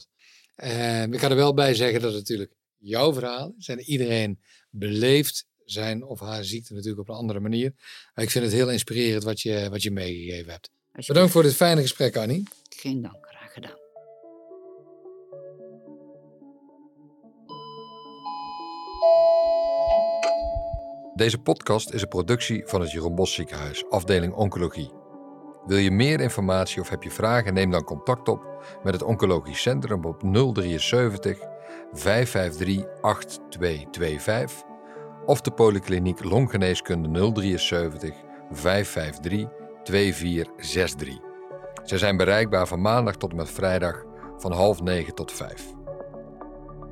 En 0.55 1.13
ik 1.13 1.19
ga 1.19 1.29
er 1.29 1.35
wel 1.35 1.53
bij 1.53 1.73
zeggen 1.73 2.01
dat 2.01 2.09
het 2.09 2.19
natuurlijk 2.19 2.53
jouw 2.77 3.13
verhaal 3.13 3.53
is 3.57 3.67
en 3.67 3.79
iedereen 3.79 4.39
beleeft 4.69 5.47
zijn 5.65 6.03
of 6.03 6.19
haar 6.19 6.43
ziekte 6.43 6.73
natuurlijk 6.73 7.01
op 7.01 7.09
een 7.09 7.21
andere 7.21 7.39
manier. 7.39 7.73
Maar 8.13 8.23
ik 8.23 8.31
vind 8.31 8.45
het 8.45 8.53
heel 8.53 8.71
inspirerend 8.71 9.23
wat 9.23 9.41
je, 9.41 9.67
wat 9.69 9.83
je 9.83 9.91
meegegeven 9.91 10.51
hebt. 10.51 10.69
Bedankt 11.07 11.31
voor 11.31 11.43
dit 11.43 11.55
fijne 11.55 11.81
gesprek, 11.81 12.17
Annie. 12.17 12.43
Geen 12.69 13.01
dank, 13.01 13.27
graag 13.27 13.53
gedaan. 13.53 13.83
Deze 21.15 21.37
podcast 21.37 21.89
is 21.89 22.01
een 22.01 22.07
productie 22.07 22.63
van 22.65 22.81
het 22.81 22.91
Jeroen 22.91 23.15
Bos 23.15 23.33
Ziekenhuis, 23.33 23.89
afdeling 23.89 24.33
Oncologie. 24.33 24.91
Wil 25.65 25.77
je 25.77 25.91
meer 25.91 26.19
informatie 26.19 26.81
of 26.81 26.89
heb 26.89 27.03
je 27.03 27.11
vragen, 27.11 27.53
neem 27.53 27.71
dan 27.71 27.83
contact 27.83 28.27
op 28.27 28.63
met 28.83 28.93
het 28.93 29.03
Oncologisch 29.03 29.61
Centrum 29.61 30.05
op 30.05 30.19
073 30.53 31.37
553 31.91 32.85
8225 33.01 34.64
of 35.25 35.41
de 35.41 35.51
Polykliniek 35.51 36.23
Longgeneeskunde 36.23 37.31
073 37.31 38.13
553 38.51 39.47
2463. 39.83 41.17
Zij 41.83 41.97
zijn 41.97 42.17
bereikbaar 42.17 42.67
van 42.67 42.81
maandag 42.81 43.15
tot 43.15 43.29
en 43.29 43.35
met 43.35 43.49
vrijdag 43.49 44.03
van 44.37 44.51
half 44.51 44.81
negen 44.81 45.15
tot 45.15 45.31
vijf. 45.31 45.73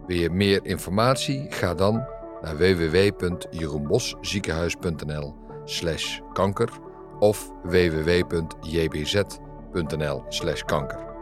Wil 0.07 0.17
je 0.17 0.29
meer 0.29 0.65
informatie? 0.65 1.51
Ga 1.51 1.73
dan 1.73 2.05
naar 2.41 2.57
www.jeroenbosziekenhuis.nl 2.57 5.35
slash 5.63 6.19
kanker 6.33 6.69
of 7.19 7.51
www.jbz.nl 7.63 9.43
slash 10.27 10.61
kanker. 10.61 11.12